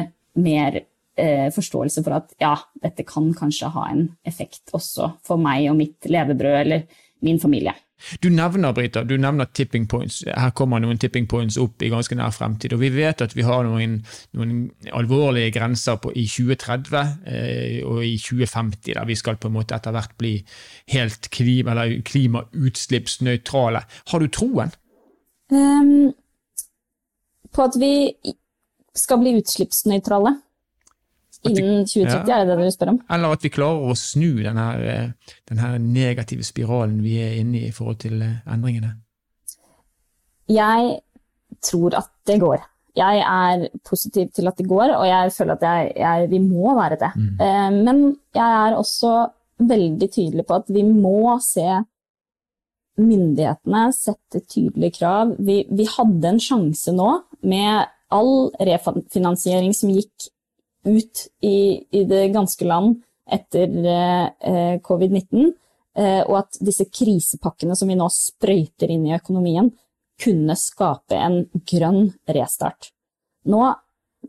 mer 0.41 0.81
eh, 0.81 1.47
forståelse 1.53 2.03
for 2.03 2.17
at 2.19 2.35
ja, 2.41 2.55
dette 2.83 3.05
kan 3.07 3.31
kanskje 3.37 3.71
ha 3.73 3.87
en 3.91 4.09
effekt 4.27 4.73
også 4.75 5.13
for 5.25 5.41
meg 5.41 5.69
og 5.71 5.79
mitt 5.79 6.09
levebrød 6.11 6.59
eller 6.63 7.07
min 7.25 7.39
familie. 7.39 7.73
Du 8.21 8.29
nevner 8.33 8.73
Brita, 8.73 9.03
du 9.03 9.13
nevner 9.17 9.45
tipping 9.53 9.85
points. 9.87 10.23
Her 10.25 10.49
kommer 10.57 10.81
noen 10.81 10.97
tipping 10.97 11.27
points 11.29 11.57
opp 11.61 11.83
i 11.85 11.91
ganske 11.91 12.15
nær 12.17 12.33
fremtid. 12.33 12.73
og 12.73 12.81
Vi 12.81 12.89
vet 12.95 13.21
at 13.21 13.35
vi 13.37 13.45
har 13.45 13.63
noen, 13.67 13.99
noen 14.37 14.55
alvorlige 14.97 15.53
grenser 15.59 15.99
på, 16.01 16.13
i 16.17 16.25
2030 16.25 16.97
eh, 17.29 17.77
og 17.85 18.01
i 18.05 18.15
2050, 18.17 18.95
der 18.95 19.05
vi 19.05 19.19
skal 19.19 19.37
på 19.37 19.51
en 19.51 19.57
måte 19.59 19.77
etter 19.77 19.93
hvert 19.93 20.17
bli 20.17 20.33
helt 20.95 21.29
klima, 21.29 21.77
klimautslippsnøytrale. 22.09 23.85
Har 24.11 24.25
du 24.25 24.33
troen? 24.33 24.73
Um, 25.51 26.11
på 27.53 27.67
at 27.67 27.77
vi 27.77 27.93
skal 28.97 29.21
bli 29.21 29.35
utslippsnøytrale. 29.39 30.35
Innen 31.41 31.87
2030, 31.89 32.27
ja, 32.29 32.35
er 32.37 32.45
det 32.45 32.57
det 32.59 32.67
du 32.67 32.73
spør 32.75 32.91
om? 32.91 32.97
Eller 33.09 33.33
at 33.33 33.45
vi 33.45 33.49
klarer 33.49 33.89
å 33.89 33.95
snu 33.97 34.43
denne, 34.43 34.65
eh, 34.85 35.37
denne 35.49 35.69
negative 35.81 36.45
spiralen 36.45 36.99
vi 37.01 37.15
er 37.23 37.39
inne 37.39 37.63
i 37.63 37.69
i 37.71 37.73
forhold 37.73 37.97
til 38.03 38.21
eh, 38.21 38.43
endringene? 38.53 38.91
Jeg 40.51 40.99
tror 41.65 41.97
at 41.97 42.11
det 42.29 42.37
går. 42.43 42.61
Jeg 42.99 43.21
er 43.23 43.69
positiv 43.87 44.29
til 44.35 44.51
at 44.51 44.57
det 44.59 44.67
går, 44.67 44.93
og 44.97 45.05
jeg 45.07 45.31
føler 45.33 45.55
at 45.55 45.65
jeg, 45.65 45.93
jeg, 46.03 46.27
vi 46.29 46.41
må 46.43 46.75
være 46.77 46.99
det. 47.01 47.11
Mm. 47.15 47.31
Eh, 47.47 47.69
men 47.87 48.03
jeg 48.35 48.67
er 48.67 48.77
også 48.77 49.15
veldig 49.61 50.11
tydelig 50.11 50.45
på 50.45 50.59
at 50.59 50.69
vi 50.73 50.83
må 50.85 51.39
se 51.41 51.65
myndighetene 53.01 53.87
sette 53.95 54.43
tydelige 54.45 54.99
krav. 54.99 55.33
Vi, 55.39 55.63
vi 55.71 55.87
hadde 55.89 56.35
en 56.35 56.41
sjanse 56.43 56.93
nå 56.93 57.09
med 57.47 57.89
all 58.13 58.51
refinansiering 58.59 59.73
som 59.75 59.91
gikk 59.93 60.29
ut 60.87 61.25
i, 61.45 61.81
i 61.93 62.03
det 62.09 62.27
ganske 62.33 62.65
land 62.65 63.01
etter 63.31 63.69
eh, 63.87 64.79
covid-19, 64.83 65.51
eh, 65.97 66.21
og 66.25 66.35
at 66.41 66.59
disse 66.63 66.87
krisepakkene 66.91 67.77
som 67.77 67.91
vi 67.91 67.97
nå 67.99 68.07
sprøyter 68.11 68.91
inn 68.91 69.05
i 69.07 69.15
økonomien, 69.15 69.71
kunne 70.21 70.57
skape 70.59 71.17
en 71.17 71.39
grønn 71.65 72.11
restart. 72.29 72.91
Nå, 73.49 73.61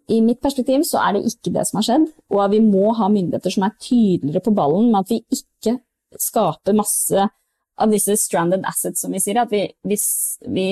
i 0.08 0.22
mitt 0.24 0.40
perspektiv, 0.40 0.86
så 0.88 1.02
er 1.02 1.16
det 1.16 1.26
ikke 1.28 1.52
det 1.52 1.66
som 1.68 1.80
har 1.80 1.88
skjedd, 1.88 2.06
og 2.32 2.54
vi 2.54 2.62
må 2.64 2.94
ha 2.96 3.10
myndigheter 3.12 3.52
som 3.52 3.66
er 3.66 3.76
tydeligere 3.76 4.44
på 4.44 4.54
ballen 4.56 4.88
med 4.92 5.02
at 5.02 5.12
vi 5.12 5.20
ikke 5.36 5.76
skaper 6.20 6.76
masse 6.76 7.26
av 7.80 7.92
disse 7.92 8.16
stranded 8.20 8.66
assets, 8.68 9.00
som 9.02 9.12
vi 9.14 9.20
sier. 9.22 9.40
At 9.42 9.52
vi, 9.52 9.64
hvis 9.88 10.06
vi 10.52 10.66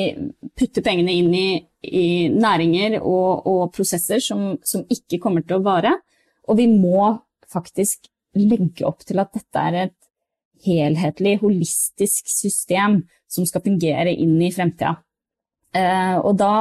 putter 0.58 0.84
pengene 0.84 1.14
inn 1.16 1.32
i, 1.34 1.48
i 1.86 2.28
næringer 2.32 2.98
og, 3.00 3.46
og 3.48 3.62
prosesser 3.76 4.22
som, 4.24 4.54
som, 4.66 4.84
ikke 4.90 5.20
kommer 5.22 5.44
til 5.46 5.58
å 5.58 5.64
vare. 5.64 5.96
Og 6.50 6.60
vi 6.60 6.68
må 6.70 7.14
faktisk 7.50 8.10
legge 8.38 8.86
opp 8.86 9.02
til 9.06 9.20
at 9.22 9.32
dette 9.34 9.66
er 9.70 9.78
et 9.86 9.96
helhetlig, 10.66 11.38
holistisk 11.40 12.28
system 12.30 13.00
som 13.30 13.46
skal 13.48 13.64
fungere 13.64 14.12
inn 14.12 14.36
i 14.42 14.52
fremtida. 14.54 14.98
Eh, 15.74 16.16
og 16.18 16.34
da, 16.38 16.54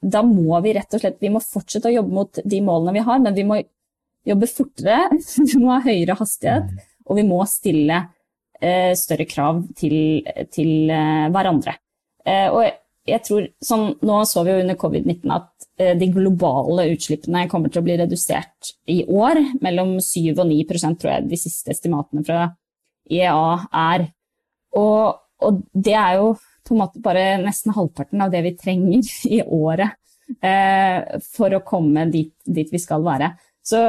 da, 0.00 0.20
må 0.26 0.58
vi 0.64 0.74
rett 0.76 0.92
og 0.92 1.00
slett 1.00 1.22
Vi 1.22 1.30
må 1.32 1.40
fortsette 1.40 1.88
å 1.88 1.94
jobbe 1.94 2.12
mot 2.12 2.40
de 2.44 2.58
målene 2.60 2.92
vi 2.98 3.04
har, 3.06 3.22
men 3.24 3.36
vi 3.36 3.46
må 3.48 3.56
jobbe 4.28 4.48
fortere, 4.48 5.08
vi 5.50 5.60
må 5.60 5.72
ha 5.72 5.80
høyere 5.84 6.18
hastighet, 6.20 6.74
og 7.04 7.18
vi 7.18 7.24
må 7.28 7.40
stille 7.48 8.04
større 8.96 9.26
krav 9.28 9.62
til, 9.78 10.24
til 10.54 10.90
eh, 10.92 11.26
hverandre. 11.32 11.76
Eh, 12.24 12.48
og 12.48 12.64
jeg 13.04 13.20
tror, 13.26 13.48
sånn, 13.60 13.90
Nå 14.06 14.22
så 14.24 14.44
vi 14.46 14.54
jo 14.54 14.60
under 14.62 14.78
covid-19 14.80 15.32
at 15.34 15.50
de 15.98 16.06
globale 16.08 16.86
utslippene 16.94 17.42
kommer 17.50 17.68
til 17.68 17.82
å 17.82 17.84
bli 17.84 17.98
redusert 18.00 18.70
i 18.88 19.02
år. 19.10 19.40
Mellom 19.60 19.98
7 20.00 20.30
og 20.38 20.46
9% 20.48 21.00
tror 21.02 21.10
jeg 21.12 21.26
de 21.28 21.38
siste 21.42 21.74
estimatene 21.74 22.24
fra 22.24 22.46
IEA 23.10 23.66
er. 23.82 24.06
Og, 24.80 25.20
og, 25.44 25.60
det 25.74 25.98
er 25.98 26.16
jo 26.22 26.30
på 26.64 26.72
en 26.72 26.80
måte 26.80 27.02
bare 27.04 27.26
nesten 27.42 27.74
halvparten 27.76 28.24
av 28.24 28.32
det 28.32 28.40
vi 28.46 28.54
trenger 28.56 29.04
i 29.36 29.42
året 29.44 29.98
eh, 30.40 31.20
for 31.34 31.52
å 31.52 31.64
komme 31.66 32.06
dit, 32.14 32.32
dit, 32.46 32.72
vi 32.72 32.80
skal 32.80 33.04
være. 33.04 33.34
Så 33.64 33.84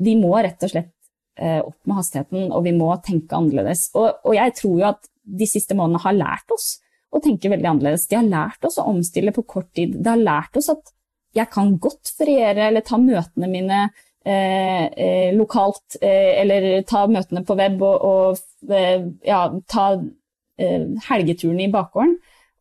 vi 0.00 0.16
må 0.16 0.32
rett 0.38 0.64
og 0.64 0.72
slett 0.72 0.95
Eh, 0.95 0.95
opp 1.36 1.76
med 1.84 1.98
hastigheten, 1.98 2.46
og 2.48 2.62
vi 2.64 2.72
må 2.72 2.88
tenke 3.04 3.36
annerledes. 3.36 3.90
Og, 3.94 4.22
og, 4.24 4.32
jeg 4.38 4.54
tror 4.56 4.76
jo 4.80 4.86
at 4.88 5.08
de 5.26 5.48
siste 5.50 5.76
månedene 5.76 6.00
har 6.06 6.16
lært 6.16 6.54
oss 6.54 6.68
å 7.12 7.20
tenke 7.22 7.50
veldig 7.52 7.70
annerledes. 7.70 8.06
De 8.08 8.18
har 8.18 8.28
lært 8.28 8.64
oss 8.66 8.78
å 8.80 8.86
omstille 8.90 9.34
på 9.36 9.44
kort 9.48 9.68
tid. 9.76 9.98
De 9.98 10.12
har 10.12 10.20
lært 10.20 10.56
oss 10.58 10.70
at 10.72 10.92
jeg 11.36 11.50
kan 11.52 11.74
godt 11.82 12.12
feriere 12.16 12.70
eller 12.70 12.84
ta 12.86 12.98
møtene 13.00 13.50
mine 13.50 13.80
eh, 14.26 14.86
eh, 14.86 15.34
lokalt, 15.36 15.98
eh, 16.00 16.40
eller 16.42 16.68
ta 16.88 17.04
møtene 17.10 17.44
på 17.46 17.56
web 17.58 17.82
og, 17.84 18.06
og 18.06 18.72
eh, 18.72 19.04
ja, 19.26 19.42
ta 19.68 19.90
eh, 19.96 20.88
helgeturene 21.10 21.66
i 21.66 21.72
bakgården. 21.72 22.16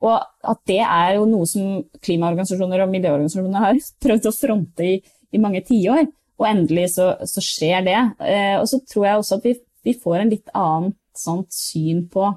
Og 0.06 0.52
at 0.52 0.62
det 0.70 0.82
er 0.84 1.16
jo 1.16 1.26
noe 1.30 1.48
som 1.50 1.80
klimaorganisasjoner 2.04 2.84
og 2.84 2.92
miljøorganisasjoner 2.94 3.64
har 3.64 3.82
prøvd 4.06 4.30
å 4.30 4.36
fronte 4.36 4.90
i, 4.92 5.00
i 5.32 5.42
mange 5.42 5.64
tiår. 5.66 6.06
Og 6.41 6.48
endelig 6.50 6.89
så, 6.98 7.13
så 7.28 7.43
skjer 7.43 7.86
det. 7.86 8.00
Eh, 8.26 8.56
og 8.60 8.67
så 8.69 8.82
tror 8.84 9.08
jeg 9.08 9.21
også 9.21 9.39
at 9.39 9.48
vi, 9.48 9.54
vi 9.88 9.95
får 10.00 10.21
en 10.21 10.34
litt 10.34 10.52
annet 10.58 10.98
sånt 11.15 11.54
syn 11.56 12.04
på 12.12 12.28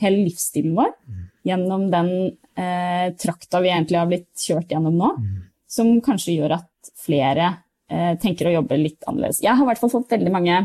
hele 0.00 0.24
livsstilen 0.24 0.76
vår 0.78 0.92
mm. 0.94 1.24
gjennom 1.50 1.88
den 1.92 2.12
eh, 2.56 3.10
trakta 3.20 3.60
vi 3.60 3.72
egentlig 3.72 3.98
har 4.00 4.08
blitt 4.08 4.30
kjørt 4.38 4.72
gjennom 4.72 4.96
nå, 4.96 5.10
mm. 5.18 5.42
som 5.68 5.92
kanskje 6.04 6.38
gjør 6.38 6.56
at 6.60 6.92
flere 7.00 7.50
eh, 7.90 8.14
tenker 8.22 8.48
å 8.48 8.56
jobbe 8.60 8.80
litt 8.80 9.04
annerledes. 9.06 9.42
Jeg 9.44 9.56
har 9.56 9.66
i 9.66 9.70
hvert 9.70 9.82
fall 9.82 9.92
fått 9.92 10.14
veldig 10.14 10.32
mange 10.32 10.62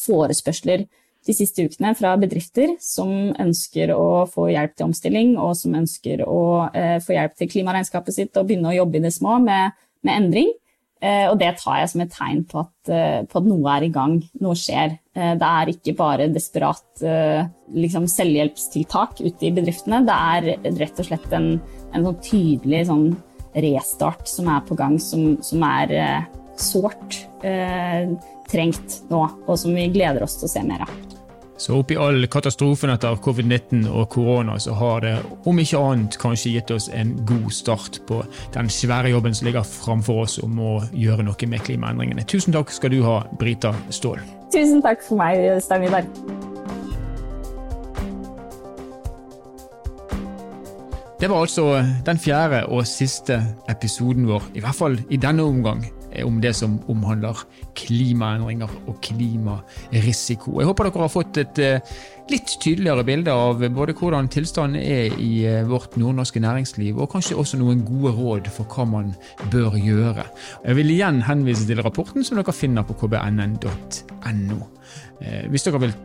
forespørsler 0.00 0.86
de 1.24 1.32
siste 1.32 1.64
ukene 1.64 1.94
fra 1.96 2.12
bedrifter 2.20 2.74
som 2.82 3.10
ønsker 3.40 3.94
å 3.94 4.24
få 4.28 4.50
hjelp 4.52 4.74
til 4.76 4.90
omstilling, 4.90 5.36
og 5.40 5.54
som 5.56 5.76
ønsker 5.78 6.24
å 6.26 6.42
eh, 6.74 6.98
få 7.04 7.16
hjelp 7.16 7.38
til 7.38 7.50
klimaregnskapet 7.52 8.16
sitt 8.16 8.36
og 8.40 8.48
begynne 8.48 8.72
å 8.72 8.76
jobbe 8.76 9.00
i 9.00 9.04
det 9.06 9.14
små 9.14 9.38
med, 9.44 9.76
med 10.04 10.18
endring. 10.18 10.52
Eh, 11.04 11.26
og 11.28 11.36
det 11.40 11.50
tar 11.60 11.82
jeg 11.82 11.90
som 11.92 12.02
et 12.04 12.12
tegn 12.14 12.44
på 12.48 12.62
at, 12.62 12.90
eh, 12.92 13.20
på 13.28 13.40
at, 13.40 13.48
noe 13.48 13.72
er 13.74 13.84
i 13.84 13.92
gang, 13.92 14.16
noe 14.40 14.56
skjer. 14.56 14.96
Eh, 15.12 15.34
det 15.40 15.50
er 15.50 15.72
ikke 15.74 15.96
bare 15.98 16.30
desperat 16.32 17.04
eh, 17.04 17.44
liksom 17.76 18.06
selvhjelpstiltak 18.08 19.20
ute 19.20 19.48
i 19.48 19.52
bedriftene, 19.54 20.04
det 20.08 20.16
er 20.16 20.78
rett 20.80 21.02
og 21.02 21.10
slett 21.10 21.36
en, 21.36 21.50
en 21.92 22.08
sånn 22.08 22.20
tydelig 22.24 22.86
sånn 22.88 23.08
restart 23.64 24.24
som 24.30 24.48
er 24.50 24.64
på 24.66 24.78
gang, 24.78 24.96
som, 25.02 25.34
som 25.44 25.66
er 25.68 25.94
eh, 25.98 26.30
sårt 26.58 27.20
trengt 28.48 29.02
nå, 29.10 29.20
og 29.44 29.58
som 29.60 29.74
vi 29.76 29.90
gleder 29.92 30.24
oss 30.24 30.38
til 30.38 30.48
å 30.48 30.54
se 30.54 30.62
mer 30.64 30.86
av. 30.86 31.13
Så 31.56 31.76
oppi 31.78 31.94
all 31.96 32.26
katastrofen 32.26 32.90
etter 32.90 33.14
covid-19 33.22 33.84
og 33.86 34.08
korona, 34.10 34.56
så 34.58 34.74
har 34.74 35.04
det 35.04 35.12
om 35.46 35.58
ikke 35.62 35.78
annet 35.78 36.16
kanskje 36.18 36.56
gitt 36.56 36.72
oss 36.74 36.88
en 36.90 37.12
god 37.26 37.46
start 37.54 38.00
på 38.08 38.24
den 38.56 38.70
svære 38.70 39.12
jobben 39.12 39.36
som 39.38 39.46
ligger 39.46 39.66
framfor 39.68 40.24
oss 40.24 40.40
om 40.42 40.58
å 40.58 40.72
gjøre 40.90 41.26
noe 41.28 41.50
med 41.50 41.62
klimaendringene. 41.62 42.26
Tusen 42.26 42.56
takk 42.56 42.74
skal 42.74 42.90
du 42.90 43.04
ha, 43.06 43.20
Brita 43.38 43.70
Ståhl. 43.94 44.18
Tusen 44.50 44.82
takk 44.82 45.06
for 45.06 45.22
meg, 45.22 45.46
Stein 45.62 45.86
Vidar. 45.86 46.10
Det 51.20 51.30
var 51.30 51.46
altså 51.46 51.78
den 52.04 52.18
fjerde 52.18 52.64
og 52.66 52.82
siste 52.90 53.38
episoden 53.70 54.26
vår, 54.28 54.50
i 54.58 54.60
hvert 54.60 54.76
fall 54.76 54.98
i 55.08 55.16
denne 55.22 55.46
omgang, 55.46 55.86
om 56.22 56.40
det 56.42 56.54
som 56.56 56.76
omhandler 56.92 57.40
klimaendringer 57.78 58.70
og 58.86 58.98
klimarisiko. 59.04 60.58
Jeg 60.60 60.68
håper 60.70 60.88
dere 60.88 61.02
har 61.02 61.12
fått 61.12 61.40
et 61.42 61.60
eh, 61.62 61.94
litt 62.30 62.54
tydeligere 62.62 63.04
bilde 63.04 63.34
av 63.34 63.62
både 63.74 63.96
hvordan 63.98 64.30
tilstanden 64.32 64.80
er 64.80 65.18
i 65.20 65.32
eh, 65.48 65.64
vårt 65.68 65.98
nordnorske 66.00 66.42
næringsliv, 66.44 66.98
og 66.98 67.10
kanskje 67.16 67.38
også 67.40 67.60
noen 67.60 67.82
gode 67.86 68.14
råd 68.16 68.50
for 68.54 68.68
hva 68.70 68.86
man 68.88 69.12
bør 69.52 69.78
gjøre. 69.80 70.26
Jeg 70.64 70.78
vil 70.80 70.94
igjen 70.94 71.22
henvise 71.26 71.66
til 71.68 71.82
rapporten 71.84 72.24
som 72.24 72.40
dere 72.40 72.54
finner 72.56 72.86
på 72.86 72.96
kbnn.no. 73.02 74.60
Eh, 75.20 75.44
hvis 75.50 75.66
dere 75.66 75.82
vil 75.86 75.96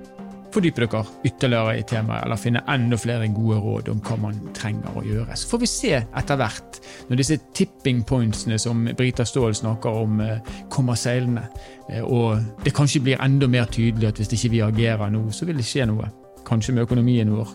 fordype 0.53 0.85
dere 0.85 1.03
ytterligere 1.27 1.77
i 1.79 1.83
temaet, 1.87 2.25
eller 2.25 2.39
finne 2.39 2.63
enda 2.71 2.97
flere 2.99 3.27
gode 3.33 3.59
råd 3.63 3.91
om 3.93 4.01
hva 4.05 4.17
man 4.23 4.39
trenger 4.57 4.97
å 4.97 5.03
gjøre. 5.05 5.37
Så 5.37 5.49
får 5.51 5.63
vi 5.63 5.71
se 5.71 5.93
etter 5.99 6.39
hvert, 6.39 6.79
når 7.09 7.21
disse 7.21 7.39
tipping 7.57 8.03
pointsene 8.07 8.59
som 8.61 8.87
Brita 8.97 9.25
Ståhl 9.25 9.55
snakker 9.55 10.01
om, 10.03 10.21
eh, 10.21 10.39
kommer 10.69 10.95
seilende, 10.95 11.47
eh, 11.89 12.01
og 12.01 12.39
det 12.63 12.73
kanskje 12.73 13.03
blir 13.03 13.21
enda 13.21 13.47
mer 13.47 13.65
tydelig 13.65 14.07
at 14.07 14.17
hvis 14.17 14.33
ikke 14.33 14.51
vi 14.51 14.61
agerer 14.61 15.11
nå, 15.11 15.31
så 15.31 15.45
vil 15.45 15.57
det 15.57 15.65
skje 15.65 15.87
noe. 15.87 16.09
Kanskje 16.45 16.73
med 16.73 16.87
økonomien 16.87 17.29
vår, 17.29 17.47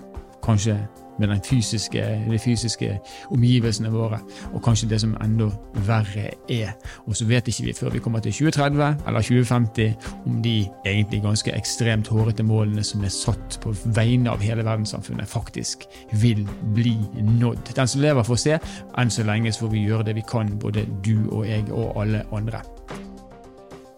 kanskje 0.43 0.79
med 1.19 1.35
fysiske, 1.47 2.05
de 2.31 2.39
fysiske 2.39 2.99
omgivelsene 3.31 3.91
våre, 3.93 4.19
og 4.53 4.63
kanskje 4.65 4.89
det 4.91 5.01
som 5.03 5.17
enda 5.23 5.51
verre 5.87 6.31
er. 6.51 6.75
Og 7.07 7.17
så 7.17 7.27
vet 7.29 7.49
ikke 7.49 7.69
vi 7.69 7.77
før 7.77 7.95
vi 7.95 8.03
kommer 8.05 8.25
til 8.25 8.33
2030 8.33 9.07
eller 9.07 9.21
2050 9.21 10.11
om 10.27 10.43
de 10.43 10.57
egentlig 10.87 11.23
ganske 11.23 11.55
ekstremt 11.55 12.09
hårete 12.09 12.47
målene 12.47 12.85
som 12.85 13.05
er 13.05 13.15
satt 13.15 13.59
på 13.63 13.75
vegne 13.85 14.31
av 14.31 14.43
hele 14.43 14.65
verdenssamfunnet, 14.67 15.29
faktisk 15.29 15.87
vil 16.13 16.47
bli 16.75 16.97
nådd. 17.23 17.75
Den 17.77 17.89
som 17.89 18.01
lever, 18.01 18.23
får 18.25 18.41
se. 18.41 18.59
Enn 18.99 19.11
så 19.11 19.25
lenge 19.27 19.53
så 19.53 19.65
får 19.65 19.75
vi 19.75 19.87
gjøre 19.89 20.09
det 20.09 20.19
vi 20.19 20.27
kan, 20.29 20.55
både 20.59 20.87
du 21.05 21.29
og 21.31 21.49
jeg 21.49 21.67
og 21.73 22.01
alle 22.03 22.25
andre. 22.33 22.63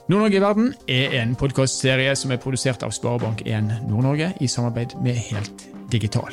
Nord-Norge 0.06 0.36
i 0.38 0.40
verden 0.40 0.74
er 0.86 1.16
en 1.18 1.34
podkastserie 1.34 2.12
som 2.14 2.30
er 2.30 2.38
produsert 2.38 2.84
av 2.86 2.94
Sparebank1 2.94 3.88
Nord-Norge 3.88 4.28
i 4.38 4.46
samarbeid 4.46 4.94
med 5.02 5.18
Helt 5.32 5.65
digital. 5.92 6.32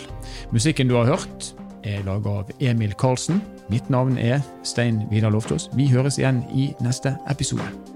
Musikken 0.52 0.90
du 0.90 0.96
har 1.00 1.06
hørt, 1.06 1.54
er 1.84 2.04
laga 2.08 2.40
av 2.42 2.52
Emil 2.64 2.94
Karlsen. 3.00 3.42
Mitt 3.72 3.90
navn 3.92 4.18
er 4.18 4.44
Stein 4.64 5.04
Vidar 5.12 5.34
Loftaas. 5.34 5.70
Vi 5.76 5.88
høres 5.92 6.20
igjen 6.22 6.44
i 6.56 6.72
neste 6.84 7.18
episode. 7.32 7.93